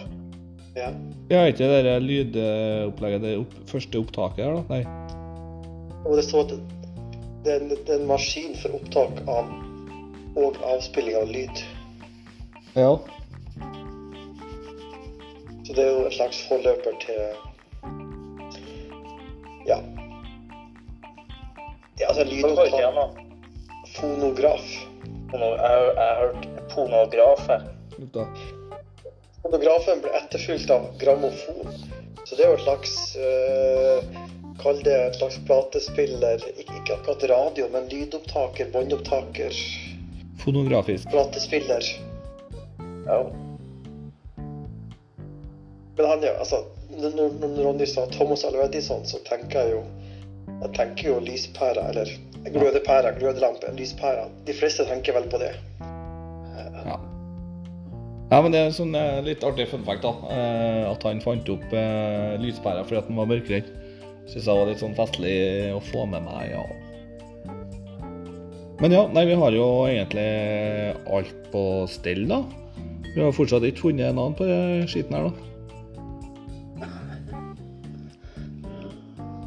[0.77, 0.91] Ja.
[1.33, 4.63] ja ikke det der lydopplegget, det opp, første opptaket her, da?
[4.77, 4.85] Nei.
[6.05, 6.55] Og det står at
[7.45, 9.51] det en, det er en maskin for opptak av
[10.39, 11.65] og avspilling av lyd.
[12.75, 12.99] Ja.
[15.67, 17.21] Så det er jo en slags forløper til
[19.69, 19.79] Ja.
[22.01, 23.21] Ja, altså kalte jeg lydopptak.
[23.93, 24.65] Fonograf.
[25.33, 27.45] Jeg har hørt pornograf.
[29.43, 31.73] Fonografen ble etterfulgt av grammofon.
[32.25, 34.23] Så det er jo et slags uh,
[34.63, 36.43] Kall det et slags platespiller.
[36.55, 39.57] Ikke, ikke akkurat radio, men lydopptaker, båndopptaker,
[40.45, 41.11] Fonografisk.
[41.11, 41.87] platespiller.
[43.07, 43.33] Ja.
[45.97, 49.83] Men han, ja, altså Når, når Ronny sa Thomas Alva Edison, så tenker jeg jo
[50.63, 52.11] Jeg tenker jo lyspære, eller
[52.53, 54.27] glødepære, glødelampe, lyspære.
[54.47, 55.53] De fleste tenker vel på det.
[56.83, 56.97] Ja.
[58.31, 60.13] ja, men det er sånn eh, litt artig fun fact, da.
[60.35, 63.71] Eh, at han fant opp eh, lyspæra fordi at han var mørkredd.
[64.31, 65.37] Syns jeg var litt sånn festlig
[65.75, 66.65] å få med meg, ja.
[68.83, 70.29] Men ja, nei, vi har jo egentlig
[71.15, 72.43] alt på stell, da.
[73.15, 75.33] Vi har fortsatt ikke funnet en annen på den skiten her, da.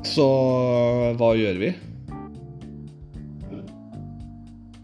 [0.06, 0.26] Så
[1.20, 1.72] hva gjør vi?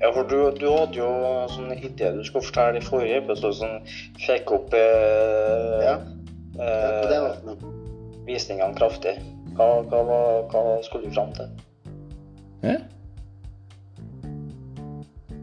[0.02, 3.54] Ja, for du, du hadde jo en sånn idé du skulle fortelle i forrige episode
[3.60, 3.78] som
[4.26, 5.94] fikk opp eh, Ja.
[6.58, 6.66] Ja,
[7.22, 7.70] eh, noe.
[8.28, 9.14] visningene kraftig.
[9.56, 10.02] Hva, hva,
[10.52, 11.54] hva skulle du fram til?
[12.66, 12.76] Hæ?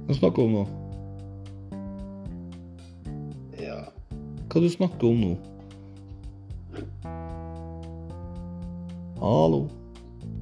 [0.08, 0.66] Hva snakker du om nå?
[3.58, 3.78] Ja.
[4.48, 5.32] Hva du snakker om nå?
[9.18, 9.64] Hallo?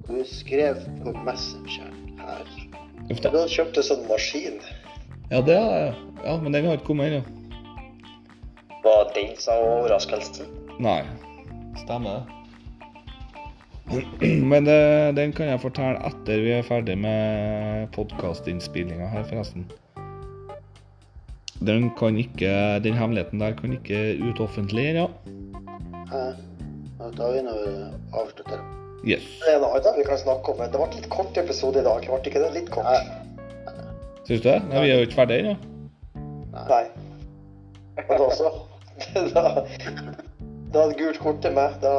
[0.06, 2.50] Du skrev på Messenger her.
[3.08, 4.60] Du har kjøpt en sånn maskin.
[5.30, 5.94] Ja, det har jeg.
[6.22, 7.22] Ja, men den har ikke kommet ennå.
[8.84, 10.52] Var den som overraskelsen?
[10.82, 11.00] Nei.
[11.82, 12.26] Stemmer.
[14.50, 19.66] Men eh, den kan jeg fortelle etter vi er ferdig med podkastinnspillinga her, forresten.
[21.64, 24.94] Den kan ikke, den hemmeligheten der kan ikke ut offentlig.
[24.94, 25.07] Ja,
[27.00, 27.54] Da er vi nå
[28.12, 28.59] avslutta.
[29.07, 29.24] Yes.
[29.44, 31.86] Det er noe annet vi kan snakke om, men det ble litt kort episode i
[31.86, 32.07] dag.
[32.09, 32.88] Ble ikke det litt kort?
[32.90, 33.74] Nei.
[34.26, 34.57] Syns du det?
[34.70, 35.57] Nei, vi er jo ikke ferdige ennå.
[36.57, 36.84] Nei.
[38.07, 38.54] Og da også.
[39.36, 39.42] Da,
[40.72, 41.76] da er det gult kort til meg.
[41.82, 41.92] Da,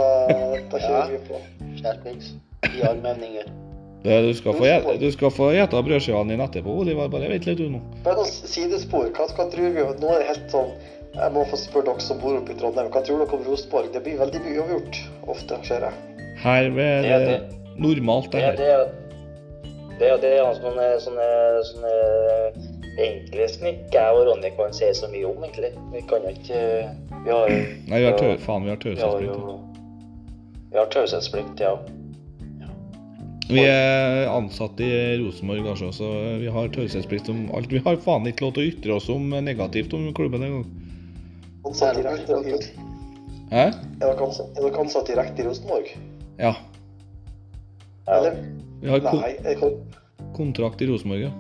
[0.72, 1.42] da kjører vi på.
[1.78, 2.34] Skjerpings.
[2.66, 3.52] I armhevninger.
[4.04, 7.08] Det- Du skal få du skal få gjete brødskivene dine etterpå, Oliver.
[7.10, 7.82] Bare vent litt du nå.
[8.06, 9.10] Men noen sidespor.
[9.12, 9.82] Hva, hva tror vi?
[9.82, 10.72] Nå er det helt sånn
[11.18, 12.92] Jeg må få spørre dere som bor oppe i Trondheim.
[12.92, 13.92] Hva tror dere om Rosenborg?
[13.94, 15.94] Det blir veldig mye uavgjort ofte, ser jeg.
[16.44, 17.42] Her er Det det
[17.80, 18.56] normalt, det Det, her.
[18.56, 18.92] det, er-
[20.00, 21.28] det, er- det er altså sånne, sånne,
[21.72, 25.72] sånne enkle snikk ikke jeg og Ronny kan si så mye om, egentlig.
[25.94, 26.62] Vi kan jo ikke
[27.26, 27.56] Vi har jo
[27.88, 29.36] Nei, vi har tø faen, vi har taushetsplikt.
[29.36, 29.60] jo
[30.72, 31.76] Vi har taushetsplikt, ja.
[33.48, 34.90] Vi er ansatt i
[35.22, 36.10] Rosenborg, kanskje også.
[36.42, 37.72] vi har taushetsplikt om alt.
[37.72, 40.68] Vi har faen ikke lov til å ytre oss om negativt om klubben engang.
[41.68, 42.42] Ansatt direkte,
[43.48, 43.66] Hæ?
[43.72, 45.94] er dere ansatt, direkte i Rosenborg?
[46.40, 46.54] Ja.
[48.08, 48.40] Eller?
[48.82, 49.58] Vi har kon Nei.
[50.36, 51.32] Kontrakt i Rosenborg, ja.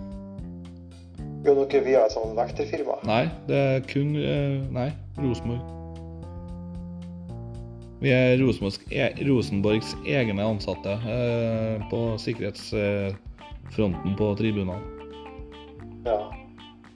[1.43, 3.01] gjør dere via et sånt vekterfirma?
[3.08, 5.76] Nei, det er kun eh, Nei, Rosenborg.
[7.98, 14.78] Vi er Rosenborgs, e Rosenborgs egne ansatte eh, på sikkerhetsfronten på tribunene.
[16.06, 16.20] Ja.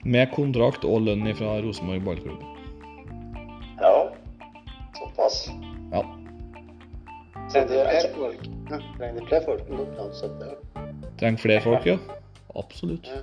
[0.04, 2.42] Med kontrakt og lønn fra Rosenborg ballklubb.
[3.82, 3.94] ja.
[4.98, 5.50] Såpass.
[5.92, 6.02] Ja.
[7.50, 8.46] Trenger er Flere folk.
[8.70, 10.54] Ja, trenger flere folk enn dere ansatte?
[11.20, 11.98] Trenger flere folk, ja.
[12.56, 13.10] Absolutt.
[13.10, 13.22] Ja.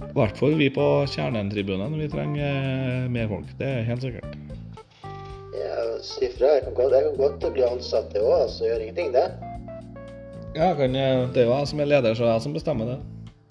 [0.00, 1.94] I hvert fall vi på Kjernen-tribunen.
[2.00, 3.52] Vi trenger eh, mer folk.
[3.60, 4.49] Det er helt sikkert.
[6.02, 6.46] Si fra.
[6.56, 8.64] Jeg kan godt, jeg kan godt bli ansatt det òg, altså.
[8.68, 9.26] Gjør ingenting, det.
[10.56, 12.54] Ja, kan, jeg- det er jo jeg som er leder, så det er jeg som
[12.54, 12.98] bestemmer det.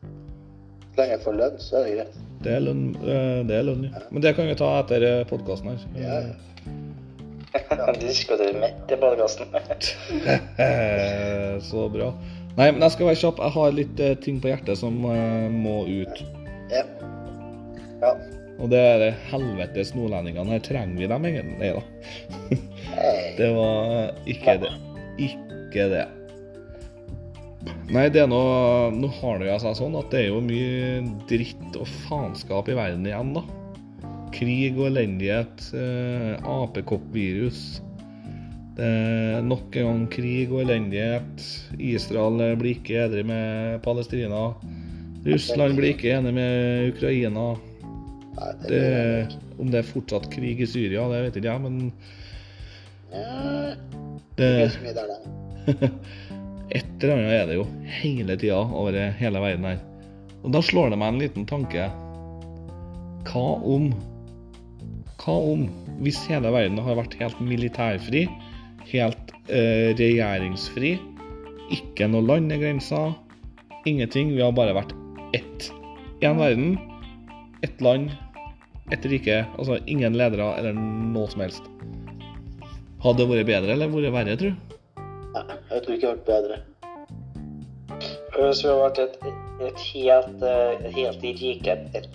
[0.02, 2.18] Så lenge jeg får lønn, så er det greit.
[2.44, 4.00] Det er lønn, eh, det er lønn ja.
[4.12, 5.80] Men det kan vi ta etter podkasten her.
[5.96, 6.34] Ja, ja.
[7.94, 9.48] De diskuterer midt i podkasten.
[10.60, 12.12] Eh, Så bra.
[12.58, 13.40] Nei, men jeg skal være kjapp.
[13.40, 16.22] Jeg har litt eh, ting på hjertet som eh, må ut.
[16.72, 16.84] Ja.
[18.04, 18.14] ja.
[18.60, 20.52] Og det er det helvetes nordlendingene.
[20.58, 21.58] Her trenger vi dem egentlig.
[21.60, 21.84] Nei da.
[23.40, 24.72] Det var ikke det.
[25.24, 26.08] Ikke det.
[27.92, 31.00] Nei, det er noe Nå har det jo seg sånn at det er jo mye
[31.30, 33.44] dritt og faenskap i verden igjen, da.
[34.36, 35.70] Krig og elendighet.
[35.76, 37.62] Eh, Apekoppvirus.
[38.80, 41.48] Nok en gang krig og elendighet.
[41.84, 44.54] Israel blir ikke edru med Palestina.
[45.26, 47.50] Russland blir ikke enig med Ukraina.
[48.68, 48.84] Det
[49.60, 51.92] om det er fortsatt krig i Syria, det vet ikke jeg, men
[54.40, 54.72] det.
[56.70, 57.66] Et eller annet er det jo
[58.00, 59.80] hele tida over hele verden her.
[60.44, 61.90] Og da slår det meg en liten tanke.
[63.28, 63.90] Hva om
[65.20, 65.66] Hva om
[66.00, 68.22] hvis hele verden har vært helt militærfri,
[68.88, 70.94] helt eh, regjeringsfri,
[71.76, 73.12] ikke noe landegrenser,
[73.90, 74.94] ingenting, vi har bare vært
[75.36, 75.68] ett.
[76.24, 76.78] Én verden,
[77.66, 78.14] ett land,
[78.92, 79.44] ett rike.
[79.58, 81.70] Altså ingen ledere eller noe som helst.
[83.04, 84.76] Hadde det vært bedre eller vært verre, tror du?
[85.36, 86.60] Nei, jeg tror ikke det hadde vært bedre.
[88.40, 89.16] Hvis vi hadde vært et,
[89.68, 92.10] et helt, eh, helt rike, et, et,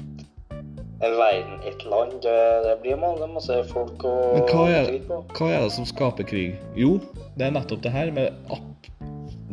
[1.05, 4.15] en verden, et land, det, det blir mange masse folk å
[4.49, 5.21] krig på.
[5.37, 6.57] hva er det som skaper krig?
[6.79, 6.97] Jo,
[7.37, 8.89] det er nettopp det her med app.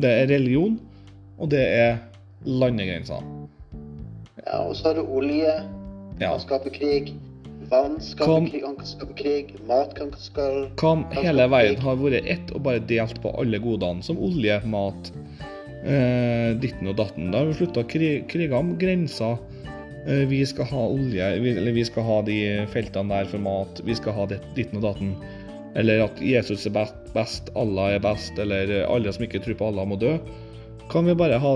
[0.02, 0.80] Det er religion,
[1.38, 2.00] og det er
[2.48, 3.24] landegrenser.
[4.46, 5.60] Ja, og så har du olje.
[6.22, 6.36] Ja.
[6.36, 7.14] Kan skape krig.
[7.72, 8.48] Vann skaper Kom.
[8.50, 9.54] krig, han kan skape krig.
[9.68, 13.62] Mat kan skal Hva hele skape verden har vært ett og bare delt på alle
[13.64, 15.12] godene, som olje, mat,
[15.86, 17.32] eh, ditten og datten?
[17.32, 19.40] Da har vi slutta krig, kriger om grenser.
[20.06, 22.38] Eh, vi skal ha olje, vi, eller vi skal ha de
[22.74, 25.16] feltene der for mat, vi skal ha det, ditten og datten.
[25.76, 29.58] Eller at Jesus er best, best, Allah er best, eller eh, alle som ikke tror
[29.58, 30.18] på Allah, må dø.
[30.92, 31.56] Kan vi bare ha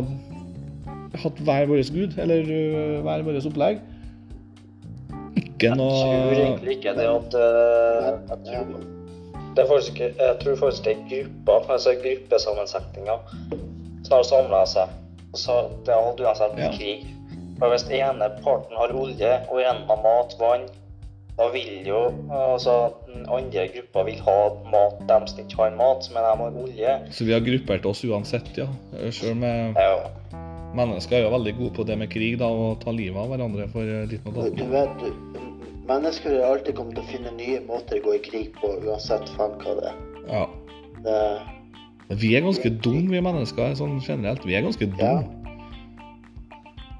[1.21, 3.83] hatt hver vår gud, eller øh, hver vårt opplegg?
[5.73, 8.85] Ikke Jeg tror egentlig ikke det at uh, jeg tror,
[9.55, 13.17] det er faktisk, Jeg tror faktisk det er grupper, altså gruppesammensetninger,
[14.05, 14.87] som har samla seg.
[15.35, 15.51] Så
[15.85, 16.71] det alt uansett Ja.
[16.77, 17.05] krig.
[17.59, 20.65] For hvis den ene parten har olje, og en har mat, vann,
[21.37, 22.01] da vil jo
[22.31, 24.35] altså den andre gruppa vil ha
[24.71, 26.93] mat, dem som ikke har mat, men de har olje.
[27.11, 28.67] Så vi har gruppert oss uansett, ja.
[29.11, 29.97] Sjøl med Ja,
[30.75, 33.67] mennesker er jo veldig gode på det med krig, da, og ta livet av hverandre
[33.71, 34.55] for eh, litt og Du, datt.
[34.55, 35.05] du vet,
[35.87, 39.29] mennesker vil alltid komme til å finne nye måter å gå i krig på, uansett
[39.37, 39.97] faen hva det er.
[40.29, 40.45] Ja.
[41.05, 44.45] Det, Vi er ganske dumme, vi mennesker, sånn generelt.
[44.45, 45.25] Vi er ganske dumme.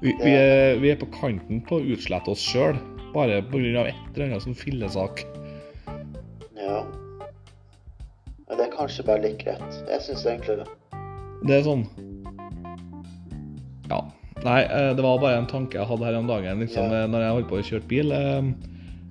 [0.02, 2.76] Vi, vi, er, vi er på kanten på å utslette oss sjøl,
[3.14, 3.86] bare pga.
[3.88, 5.24] et eller annet sånn fillesak.
[6.58, 6.82] ja.
[8.46, 9.78] Men det er kanskje bare like greit.
[9.90, 10.66] Jeg syns egentlig det.
[11.46, 11.82] Det er sånn
[13.90, 13.98] Ja.
[14.44, 17.02] Nei, eh, det var bare en tanke jeg hadde her om dagen liksom, Ja.
[17.04, 18.12] eh, når jeg holdt på å kjøre bil.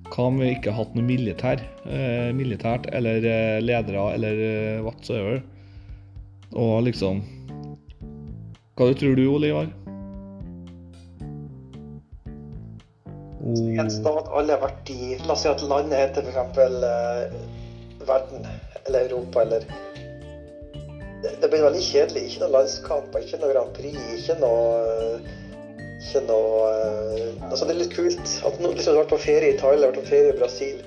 [0.06, 1.62] Eh, Hva om vi ikke hadde noe militær?
[1.86, 5.42] eh, Militært eller eh, ledere eller eh, whatsoever.
[6.54, 7.22] Og liksom
[8.76, 9.68] Hva du tror du, Ole Ivar?
[13.46, 16.58] En Oh, stat alle har vært i La oss si at landet heter f.eks.
[16.88, 17.36] Eh,
[18.06, 18.46] verden
[18.86, 19.62] eller Europa eller
[21.22, 22.22] det, det blir veldig kjedelig.
[22.28, 24.66] Ikke noe landskamper, ikke noe Grand Prix, ikke noe
[25.96, 29.58] Ikke noe eh, Altså, det er litt kult at noen liksom, vært på ferie i
[29.60, 30.80] Thailand, vært på ferie i Brasil.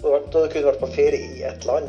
[0.00, 1.88] Du kunne vært, på ferie i et land.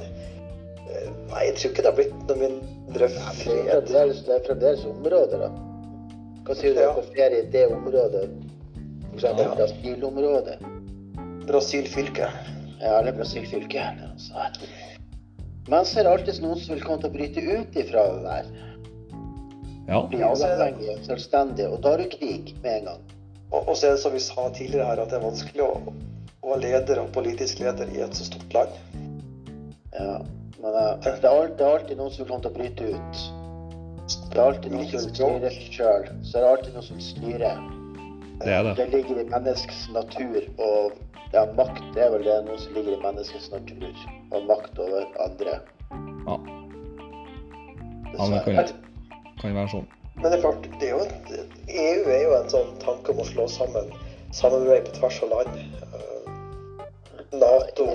[0.88, 5.46] Eh, Nei, jeg tror ikke det har blitt noe mindre fremdeles, det er fremdeles områder,
[5.46, 5.52] da.
[6.48, 6.94] Hva sier du Ja.
[6.98, 8.26] på ferie i det området?
[9.14, 9.56] Eksempel Ja.
[9.56, 10.58] Brasil-området.
[11.48, 12.28] Brasil fylke.
[12.82, 14.02] Ja, det er Brasil-fylket.
[14.12, 14.34] Altså.
[15.70, 18.24] Men så er det alltid noen som vil komme til å bryte ut ifra det
[18.26, 18.71] der.
[19.92, 20.02] Ja.
[20.18, 21.68] Ja, så er det- selvstendig.
[21.68, 23.02] Og da er det krig med en gang.
[23.52, 25.94] Og, og så er det som vi sa tidligere her, at det er vanskelig å,
[26.42, 28.78] å være leder og politisk leder i et så stort land.
[29.98, 30.22] Ja.
[30.62, 33.22] Men eh, det, er alltid, det er alltid noen som kommer til å bryte ut.
[34.32, 36.10] Det er alltid noen som styrer seg sjøl.
[36.24, 37.64] Så er det alltid noen som styrer.
[38.42, 38.76] Det er det.
[38.78, 40.96] Det ligger i menneskets natur, og
[41.34, 43.92] ja, makt er vel det noe som ligger i menneskets natur.
[44.32, 45.60] Og makt over andre.
[46.28, 46.40] Ja.
[48.12, 48.91] Det
[49.42, 49.90] kan, være sånn.
[50.18, 53.22] Men det er klart, det er jo en, EU er jo en sånn tanke om
[53.24, 53.92] å slå sammen
[54.36, 55.58] samarbeid på tvers av land.
[55.58, 56.34] Eh,
[57.42, 57.88] Nato,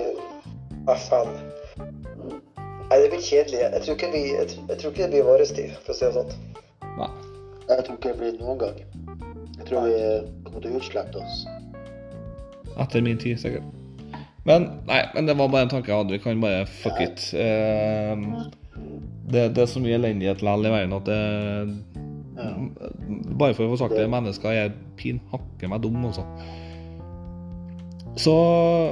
[0.87, 1.31] FN.
[2.87, 3.59] Nei, det blir kjedelig.
[3.61, 6.05] Jeg tror ikke, vi, jeg, jeg tror ikke det blir vår tid, for å si
[6.05, 6.31] det sånn.
[6.97, 7.09] Nei.
[7.67, 8.77] Jeg tror ikke det blir noen gang.
[9.57, 9.97] Jeg tror vi
[10.45, 11.43] kommer til å utslette oss.
[12.77, 13.65] Etter min tid, sikkert.
[14.47, 16.15] Men nei, men det var bare en tanke jeg hadde.
[16.15, 17.25] Vi kan bare fuck it.
[17.35, 18.15] Eh,
[19.27, 21.21] det, det er så mye elendighet likevel i verden at det
[22.37, 22.51] Ja.
[23.37, 26.21] Bare for å få sagt det, mennesker er pinhakke meg dum, altså.
[28.17, 28.33] Så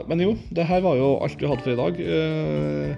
[0.09, 1.99] Men jo, det her var jo alt vi hadde for i dag.
[2.01, 2.95] Eh,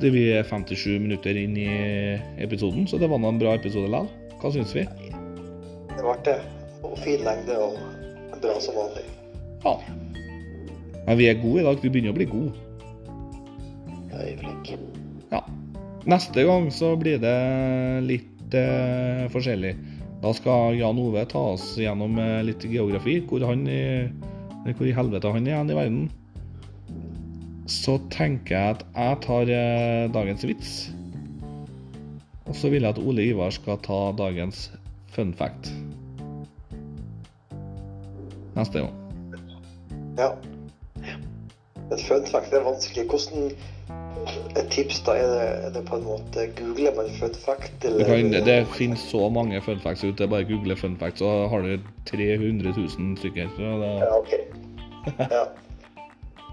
[0.00, 1.68] det Vi er 57 minutter inn i
[2.42, 4.10] episoden, så det var nå en bra episode likevel.
[4.42, 4.86] Hva syns vi?
[5.94, 6.38] Det ble det.
[6.84, 7.78] Og fin lengde og
[8.42, 9.06] bra som vanlig.
[9.64, 9.78] Ja.
[11.06, 11.78] Men vi er gode i dag.
[11.82, 12.52] Vi begynner å bli gode.
[14.14, 14.84] Ja.
[16.04, 17.36] Neste gang så blir det
[18.04, 19.72] litt eh, forskjellig.
[20.20, 23.18] Da skal Jan Ove ta oss gjennom eh, litt geografi.
[23.24, 24.04] Hvor, han i,
[24.68, 26.04] hvor i helvete han er igjen i verden.
[27.70, 30.74] Så tenker jeg at jeg tar eh, dagens vits.
[32.44, 34.66] Og så vil jeg at Ole Ivar skal ta dagens
[35.14, 35.72] fun fact.
[38.54, 38.92] Neste gang.
[40.20, 40.34] Ja.
[41.92, 43.04] Et fun fact det er vanskelig.
[43.10, 43.50] Hvordan
[44.56, 45.12] Et tips, da?
[45.20, 49.02] Er det, er det på en måte Googler man fun fact, eller kan, det finnes
[49.10, 50.28] så mange fun facts ute.
[50.30, 51.74] Bare google fun facts, så har du
[52.08, 53.50] 300 000 stykker.
[53.58, 53.90] Det...
[54.00, 54.32] Ja, OK.
[55.18, 55.42] Ja.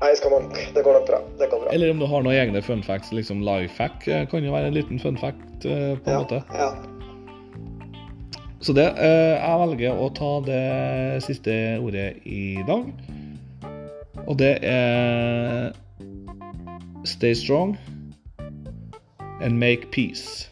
[0.01, 1.19] Nei, skal man Det går nok bra.
[1.39, 1.71] Det går bra.
[1.71, 4.71] Eller om du har noen egne fun facts, liksom life hack eh, kan jo være
[4.73, 6.41] en liten fun fact eh, på en Ja, måte.
[6.57, 6.71] ja.
[8.61, 12.89] Så det, eh, jeg velger å ta det siste ordet i dag.
[14.27, 15.71] Og det er
[17.05, 17.77] Stay strong
[19.41, 20.49] and make peace.